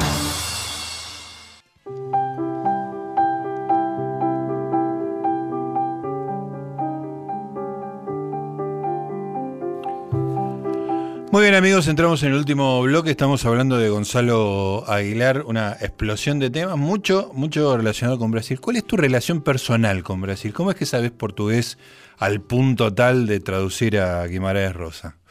[11.32, 16.39] Muy bien amigos, entramos en el último bloque, estamos hablando de Gonzalo Aguilar, una explosión
[16.39, 18.59] de temas, mucho, mucho relacionado con Brasil.
[18.59, 20.53] ¿Cuál es tu relación personal con Brasil?
[20.53, 21.78] ¿Cómo es que sabes portugués
[22.17, 25.22] al punto tal de traducir a Guimaraes Rosa?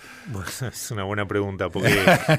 [0.73, 1.95] Es una buena pregunta, porque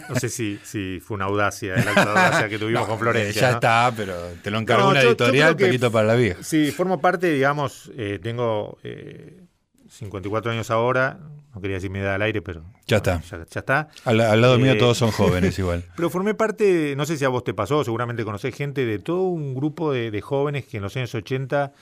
[0.09, 3.41] no sé si, si fue una audacia, de audacia que tuvimos con Florencia.
[3.41, 3.53] Ya ¿no?
[3.55, 6.41] está, pero te lo encargó No, una yo- yo editorial, que- Pequito para la vieja.
[6.43, 9.41] Sí, formo parte, digamos, eh, tengo eh,
[9.89, 11.19] 54 años ahora,
[11.53, 13.21] no quería decir mi edad al aire, pero Ya está.
[13.21, 13.89] Ya, ya está.
[14.05, 15.83] Al, al lado mío Eh, todos son jóvenes igual.
[15.95, 19.23] Pero formé parte, no sé si a vos te pasó, seguramente conocés gente de todo
[19.23, 21.73] un grupo de, de jóvenes que en los años 80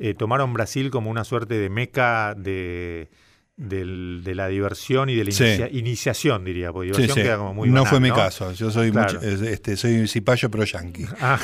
[0.00, 3.08] eh, tomaron Brasil como una suerte de meca de,
[3.56, 5.44] del- de la diversión y de la Sí.
[5.72, 7.22] iniciación, diría, porque diversión sí.
[7.22, 8.16] queda como muy no banal, fue mi ¿no?
[8.16, 9.20] caso, yo soy, Claro.
[9.20, 11.06] este, soy cipayo pro yankee.
[11.20, 11.38] Ah,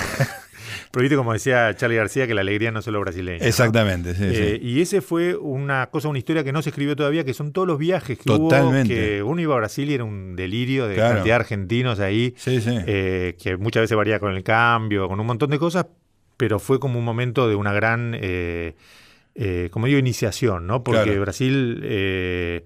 [0.92, 3.38] pero viste como decía Charlie García que la alegría no es solo brasileña.
[3.38, 3.44] ¿no?
[3.44, 4.58] Exactamente, sí, Eh.
[4.60, 7.66] Y ese fue una cosa, una historia que no se escribió todavía, que son todos
[7.68, 8.92] los viajes que Totalmente.
[8.92, 11.14] hubo, que uno iba a Brasil y era un delirio de Claro.
[11.16, 12.76] cantidad de argentinos ahí, Sí, sí.
[12.86, 15.86] eh, que muchas veces varía con el cambio, con un montón de cosas,
[16.36, 18.74] pero fue como un momento de una gran, eh,
[19.34, 20.82] eh, como digo, iniciación, ¿no?
[20.84, 21.20] Porque Claro.
[21.20, 22.64] Brasil eh,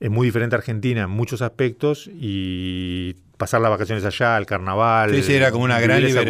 [0.00, 5.14] es muy diferente a Argentina en muchos aspectos y pasar las vacaciones allá, el carnaval,
[5.14, 6.22] Sí, sí, era como una gran esa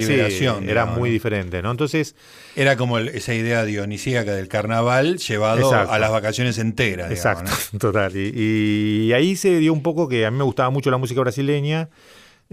[0.00, 1.12] sí, liberación, era digamos, muy ¿no?
[1.12, 1.72] diferente, ¿no?
[1.72, 2.14] Entonces,
[2.54, 5.92] Era como el- esa idea dionisíaca del carnaval llevado Exacto.
[5.92, 7.10] a las vacaciones enteras.
[7.10, 7.78] digamos, Exacto, ¿no?
[7.80, 8.16] total.
[8.16, 11.20] Y, y ahí se dio un poco que a mí me gustaba mucho la música
[11.20, 11.88] brasileña,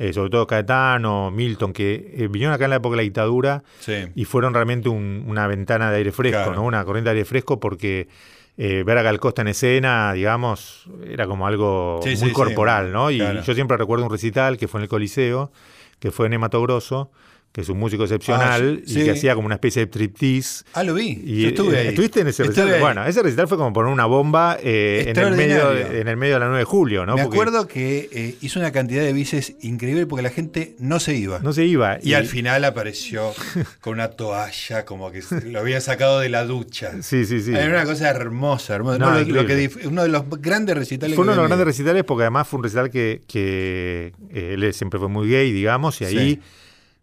[0.01, 3.63] eh, sobre todo Caetano, Milton, que eh, vinieron acá en la época de la dictadura
[3.79, 3.93] Sí.
[4.15, 6.55] y fueron realmente un- una ventana de aire fresco, Claro.
[6.55, 6.63] ¿no?
[6.63, 8.07] Una corriente de aire fresco porque
[8.61, 12.91] eh, ver a Gal Costa en escena, digamos, era como algo Sí, muy sí, corporal,
[12.91, 13.09] ¿no?
[13.11, 13.41] Y claro.
[13.41, 15.51] yo siempre recuerdo un recital que fue en el Coliseo,
[15.99, 17.09] que fue en Mato Grosso,
[17.51, 19.03] que es un músico excepcional Ah, y sí.
[19.03, 20.65] que hacía como una especie de striptease.
[20.73, 21.19] Ah, lo vi.
[21.25, 21.87] Y, Yo estuve eh, ahí.
[21.87, 22.73] ¿Estuviste en ese Estuve recital?
[22.75, 22.81] ahí.
[22.81, 26.15] Bueno, ese recital fue como poner una bomba eh, en, el medio de, en el
[26.15, 27.15] medio de la 9 de julio, ¿no?
[27.15, 30.99] Me Porque acuerdo que eh, hizo una cantidad de bices increíble porque la gente no
[30.99, 31.39] se iba.
[31.39, 31.97] No se iba.
[32.03, 33.33] y, al final apareció
[33.81, 37.01] con una toalla, como que lo había sacado de la ducha.
[37.01, 37.51] Sí, sí, sí.
[37.55, 38.99] Era una cosa hermosa, hermosa.
[38.99, 39.69] No, No, lo- lo increíble.
[39.69, 42.47] que dif- uno de los grandes recitales Fue uno de los grandes recitales porque además
[42.47, 46.41] fue un recital que, que eh, él siempre fue muy gay, digamos, y ahí, Sí.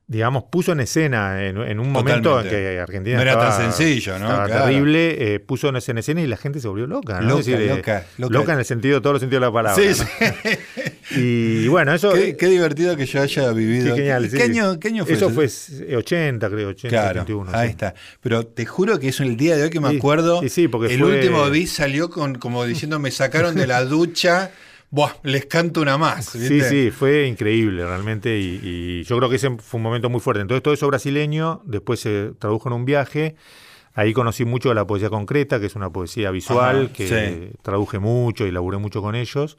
[0.09, 3.73] Digamos, puso en escena en, en un momento en que Argentina No era estaba, tan
[3.73, 4.27] sencillo, ¿no?
[4.27, 4.65] estaba Claro.
[4.67, 7.29] terrible, eh, puso en escena y la gente se volvió loca, ¿no?
[7.29, 8.53] Loca, Es decir, eh, loca, loca.
[8.53, 9.83] en el sentido, todos los sentidos de la palabra.
[9.95, 10.07] Sí, ¿no?
[10.07, 10.59] sí.
[11.17, 12.13] Y bueno, eso...
[12.13, 13.95] Qué, qué divertido que yo haya vivido.
[13.95, 14.43] Qué genial, ¿Qué, sí.
[14.43, 15.35] año, qué año fue Eso eso?
[15.35, 15.49] fue
[15.89, 17.51] eh, 80, creo, 80, Claro, 81.
[17.57, 17.71] ahí sí.
[17.71, 17.95] está.
[18.21, 20.41] Pero te juro que es el día de hoy que me acuerdo.
[20.43, 23.85] sí, sí, porque el fue- último bis salió con como diciendo me sacaron de la
[23.85, 24.51] ducha.
[24.97, 26.25] Buah, les canto una más.
[26.25, 26.69] Sí, ¿viste?
[26.71, 30.41] sí, fue increíble realmente y, y yo creo que ese fue un momento muy fuerte.
[30.41, 33.37] Entonces todo eso brasileño, después se tradujo en un viaje.
[33.93, 37.09] Ahí conocí mucho de la poesía concreta, que es una poesía visual, Ajá, que
[37.53, 37.59] sí.
[37.61, 39.59] traduje mucho y laburé mucho con ellos.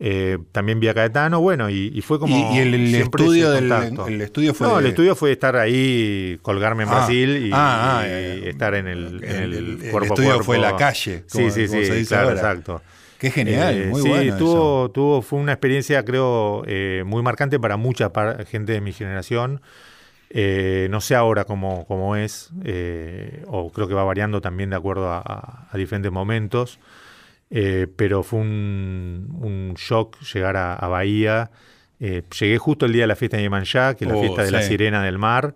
[0.00, 2.36] Eh, también vi a Caetano, bueno, y, y fue como...
[2.36, 3.70] Y- y el- estudio del-
[4.08, 8.00] el estudio fue No, el estudio fue estar ahí, colgarme en Ah, Brasil y, ah,
[8.00, 10.44] ah, y eh, estar en el, en el, cuerpo estudio cuerpo.
[10.44, 12.40] fue la calle, Sí, como- sí, como sí, se dice claro, ahora.
[12.40, 12.82] exacto.
[13.22, 14.36] Qué genial, Eh, muy sí, bueno.
[14.38, 18.92] tuvo, tuvo, fue una experiencia, creo, eh, muy marcante para mucha par- gente de mi
[18.92, 19.60] generación.
[20.30, 24.76] Eh, no sé ahora cómo, cómo es, eh, o creo que va variando también de
[24.76, 26.80] acuerdo a, a- a diferentes momentos,
[27.50, 31.50] eh, pero fue un, un shock llegar a, a Bahía.
[32.00, 34.50] Llegué justo el día de la fiesta de Yemanjá, que es la Oh, fiesta de
[34.52, 35.54] la sirena del mar.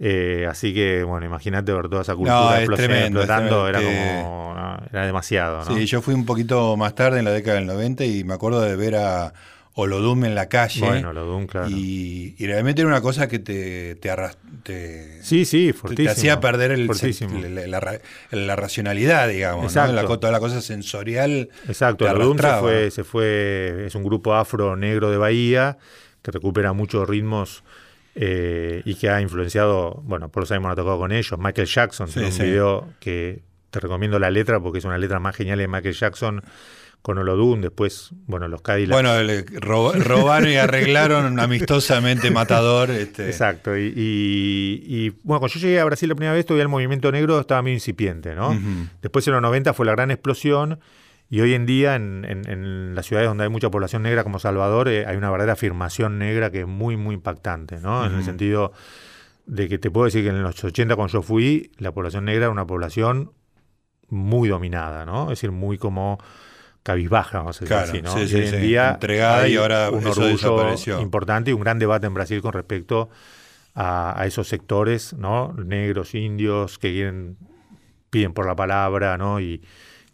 [0.00, 3.68] Eh, así que, bueno, imagínate ver toda esa cultura No, es explosi- tremendo, es explotando,
[3.68, 5.76] era como, no, era demasiado, ¿no?
[5.76, 8.60] Sí, yo fui un poquito más tarde en la década del 90 y me acuerdo
[8.60, 9.32] de ver a
[9.74, 10.80] Olodum en la calle.
[10.80, 11.68] Bueno, lo Doom, claro.
[11.70, 16.06] y, y realmente era una cosa que te, te, Sí, sí, fortísimo.
[16.06, 17.40] te hacía perder el, Fortísimo.
[17.40, 17.98] la, la ra-
[18.30, 19.62] la racionalidad, digamos.
[19.62, 19.68] ¿no?
[19.68, 19.92] Exacto.
[19.94, 21.48] La toda la cosa sensorial.
[21.68, 25.78] Exacto, te el Odum se fue, se fue, es un grupo afro negro de Bahía
[26.22, 27.62] que recupera muchos ritmos
[28.14, 31.38] eh, y que ha influenciado, bueno, por lo sabemos, ha tocado con ellos.
[31.38, 32.42] Michael Jackson, Sí, tiene un sí.
[32.44, 36.42] video que te recomiendo la letra porque es una letra más genial de Michael Jackson
[37.02, 38.92] con Olodum, después, bueno, los Cadillacs.
[38.94, 42.90] Bueno, le rob- robaron y arreglaron amistosamente Matador.
[42.90, 46.62] Este, Exacto, y, y- y, bueno, cuando yo llegué a Brasil la primera vez, todavía
[46.62, 48.58] el movimiento negro estaba muy incipiente, ¿no?
[49.02, 50.78] Después en los 90 fue la gran explosión
[51.30, 54.38] y hoy en día en, en- en las ciudades donde hay mucha población negra como
[54.38, 58.06] Salvador eh, hay una verdadera afirmación negra que es muy, muy impactante, ¿no?
[58.06, 58.72] En el sentido
[59.46, 62.44] de que te puedo decir que en los 80 cuando yo fui, la población negra
[62.46, 63.32] era una población
[64.08, 65.24] muy dominada, ¿no?
[65.24, 66.18] Es decir, muy como
[66.82, 68.18] cabizbaja, vamos a decir Claro, así, ¿no?
[68.18, 71.50] sí, Y sí, hoy en sí, día entregada hay y ahora un eso orgullo importante
[71.50, 73.08] y un gran debate en Brasil con respecto
[73.74, 75.52] a, a esos sectores, ¿no?
[75.54, 77.36] Negros, indios, que quieren,
[78.10, 79.40] piden por la palabra, ¿no?
[79.40, 79.62] Y,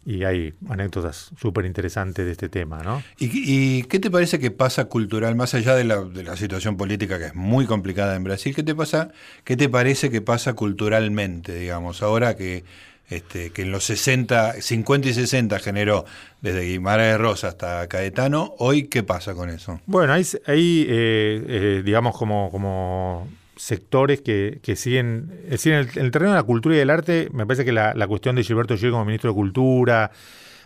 [0.05, 3.03] y hay anécdotas súper interesantes de este tema, ¿no?
[3.19, 6.75] ¿Y, y qué te parece que pasa cultural, más allá de la, de la situación
[6.77, 8.55] política que es muy complicada en Brasil?
[8.55, 9.11] ¿Qué te pasa,
[9.43, 12.63] qué te parece que pasa culturalmente, digamos, ahora que,
[13.09, 16.05] este, que en los 60, 50 y 60 generó
[16.41, 19.81] desde Guimarães Rosa hasta Caetano, hoy qué pasa con eso?
[19.85, 23.27] Bueno, hay, hay eh, eh, digamos, como, como
[23.61, 26.79] sectores que, que siguen, es decir, en el, en el terreno de la cultura y
[26.79, 30.09] del arte, me parece que la, la cuestión de Gilberto Gil como ministro de Cultura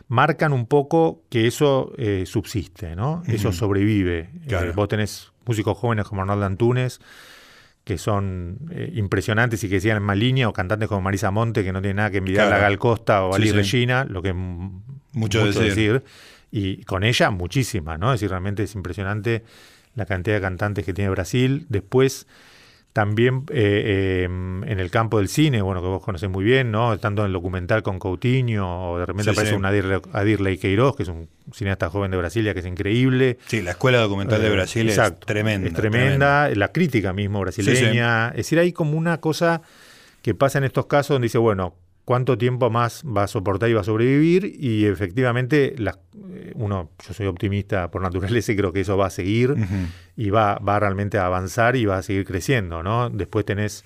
[0.07, 3.21] marcan un poco que eso eh, subsiste, ¿no?
[3.27, 4.29] Eso sobrevive.
[4.47, 4.69] Claro.
[4.69, 7.01] Eh, vos tenés músicos jóvenes como Arnaldo Antunes,
[7.83, 11.63] que son eh, impresionantes y que siguen en más línea, o cantantes como Marisa Monte,
[11.65, 12.61] que no tiene nada que envidiar Claro.
[12.61, 13.51] a Gal Costa o a Sí.
[13.51, 16.03] Regina, lo que es Mucho decir.
[16.49, 18.13] Y con ella, muchísimas, ¿no?
[18.13, 19.43] Es decir, realmente es impresionante
[19.95, 21.65] la cantidad de cantantes que tiene Brasil.
[21.69, 22.27] Después,
[22.95, 26.93] también eh, eh, en el campo del cine, bueno, que vos conocés muy bien, ¿no?
[26.93, 29.57] Estando en el documental con Coutinho, o de repente Sí, aparece sí.
[29.57, 33.37] un Adir, Adirley Queiroz, que es un cineasta joven de Brasilia, que es increíble.
[33.47, 35.67] Sí, la escuela documental de Eh, Brasil exacto, es tremenda.
[35.67, 38.29] Es tremenda, la crítica mismo brasileña.
[38.29, 39.61] Es decir, hay como una cosa
[40.21, 41.75] que pasa en estos casos donde dice, bueno,
[42.05, 44.45] ¿cuánto tiempo más va a soportar y va a sobrevivir?
[44.59, 45.97] Y efectivamente, las-
[46.33, 49.55] eh, uno, yo soy optimista por naturaleza y creo que eso va a seguir
[50.15, 53.09] y va, va realmente a avanzar y va a seguir creciendo, ¿no?
[53.09, 53.83] Después tenés...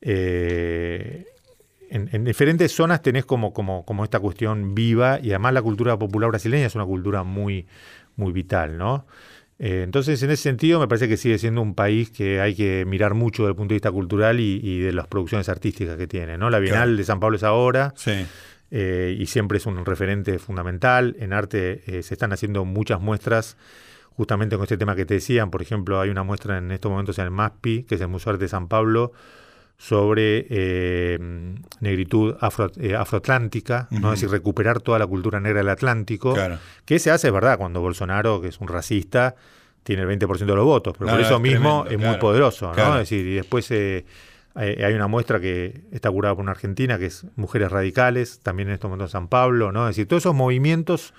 [0.00, 1.26] eh,
[1.88, 5.96] en, en diferentes zonas tenés como, como, como esta cuestión viva y además la cultura
[5.98, 7.66] popular brasileña es una cultura muy,
[8.16, 9.06] muy vital, ¿no?
[9.58, 12.84] Eh, entonces, en ese sentido, me parece que sigue siendo un país que hay que
[12.86, 16.06] mirar mucho desde el punto de vista cultural y, y de las producciones artísticas que
[16.06, 16.50] tiene, ¿no?
[16.50, 16.96] La Bienal Claro.
[16.98, 18.26] de San Pablo es ahora Sí.
[18.70, 21.16] eh, y siempre es un referente fundamental.
[21.20, 23.56] En arte eh, se están haciendo muchas muestras
[24.10, 25.50] justamente con este tema que te decían.
[25.50, 28.32] Por ejemplo, hay una muestra en estos momentos en el MASPI, que es el Museo
[28.32, 29.12] de Arte de San Pablo,
[29.78, 31.18] sobre eh,
[31.80, 34.12] negritud afro, eh, afroatlántica, ¿no?
[34.12, 36.58] Es decir, recuperar toda la cultura negra del Atlántico, Claro.
[36.84, 39.34] que se hace, es verdad, cuando Bolsonaro, que es un racista,
[39.82, 42.20] tiene el 20% de los votos, pero por eso es mismo tremendo, es claro, muy
[42.20, 42.94] poderoso, ¿no?
[42.94, 44.04] Es decir, y después eh,
[44.54, 48.68] hay, hay una muestra que está curada por una argentina, que es Mujeres Radicales, también
[48.68, 49.88] en estos momentos en San Pablo, ¿no?
[49.88, 51.12] Es decir, todos esos movimientos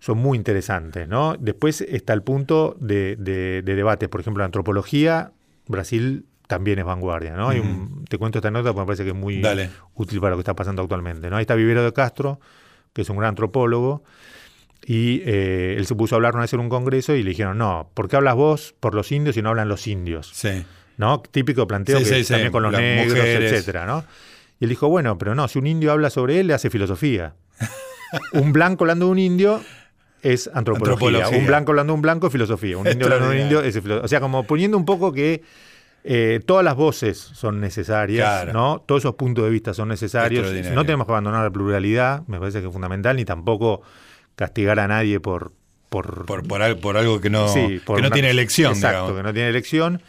[0.00, 1.36] son muy interesantes, ¿no?
[1.38, 5.30] Después está el punto de, de, de debate, por ejemplo, la antropología,
[5.68, 7.48] Brasil también es vanguardia, ¿no?
[7.48, 9.70] Hay un- te cuento esta nota porque me parece que es muy Dale.
[9.94, 11.36] útil para lo que está pasando actualmente, ¿no?
[11.36, 12.40] Ahí está Vivero de Castro,
[12.92, 14.04] que es un gran antropólogo,
[14.86, 17.56] y eh, él se puso a hablar una vez en un congreso y le dijeron,
[17.56, 20.30] no, ¿por qué hablas vos por los indios y no hablan los indios?
[20.34, 20.64] Sí.
[20.98, 21.20] ¿no?
[21.20, 23.52] Típico planteo Sí, que sí, sí, también con los las negros, mujeres.
[23.52, 24.04] etcétera, ¿no?
[24.60, 27.34] Y él dijo, bueno, pero no, si un indio habla sobre él, le hace filosofía.
[28.34, 29.60] un blanco hablando de un indio
[30.22, 30.92] es antropología.
[31.08, 31.38] Antropología.
[31.38, 32.76] Un blanco hablando de un blanco es filosofía.
[32.78, 34.04] Un indio hablando de un indio es filosofía.
[34.04, 35.42] O sea, como poniendo un poco que
[36.04, 38.52] eh, todas las voces son necesarias, Claro.
[38.52, 38.84] ¿no?
[38.86, 40.46] Todos esos puntos de vista son necesarios.
[40.72, 43.80] No tenemos que abandonar la pluralidad, me parece que es fundamental, ni tampoco
[44.36, 45.52] castigar a nadie por...
[45.88, 48.96] por, Por, por, al- por algo que no, Sí, que no una- tiene elección, Exacto,
[48.98, 49.16] digamos.
[49.16, 50.02] que no tiene elección.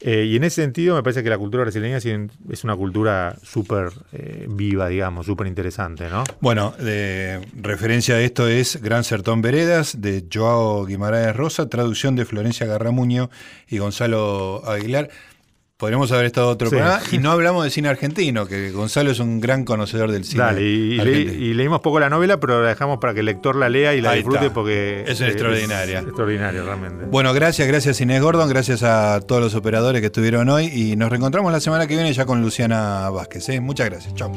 [0.00, 3.88] Eh, y en ese sentido me parece que la cultura brasileña es una cultura súper
[4.12, 6.22] eh, viva, digamos, súper interesante, ¿no?
[6.40, 12.26] Bueno, de referencia a esto es Gran Sertón Veredas, de Joao Guimaraes Rosa, traducción de
[12.26, 13.28] Florencia Garramuño
[13.68, 15.08] y Gonzalo Aguilar.
[15.78, 16.74] Podríamos haber estado otro Sí.
[16.74, 20.42] programa y no hablamos de cine argentino, que Gonzalo es un gran conocedor del cine.
[20.42, 23.68] Dale, y, le- leímos poco la novela, pero la dejamos para que el lector la
[23.68, 24.54] lea y la Ahí disfrute está.
[24.54, 26.00] porque Es extraordinaria.
[26.00, 27.04] extraordinario, realmente.
[27.04, 31.10] Bueno, gracias, gracias Inés Gordon, gracias a todos los operadores que estuvieron hoy y nos
[31.10, 33.48] reencontramos la semana que viene ya con Luciana Vázquez.
[33.50, 33.60] ¿eh?
[33.60, 34.32] Muchas gracias, chao.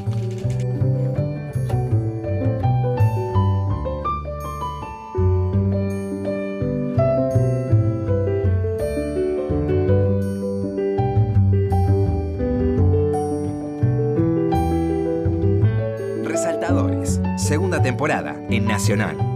[17.52, 19.31] Segunda temporada en Nacional.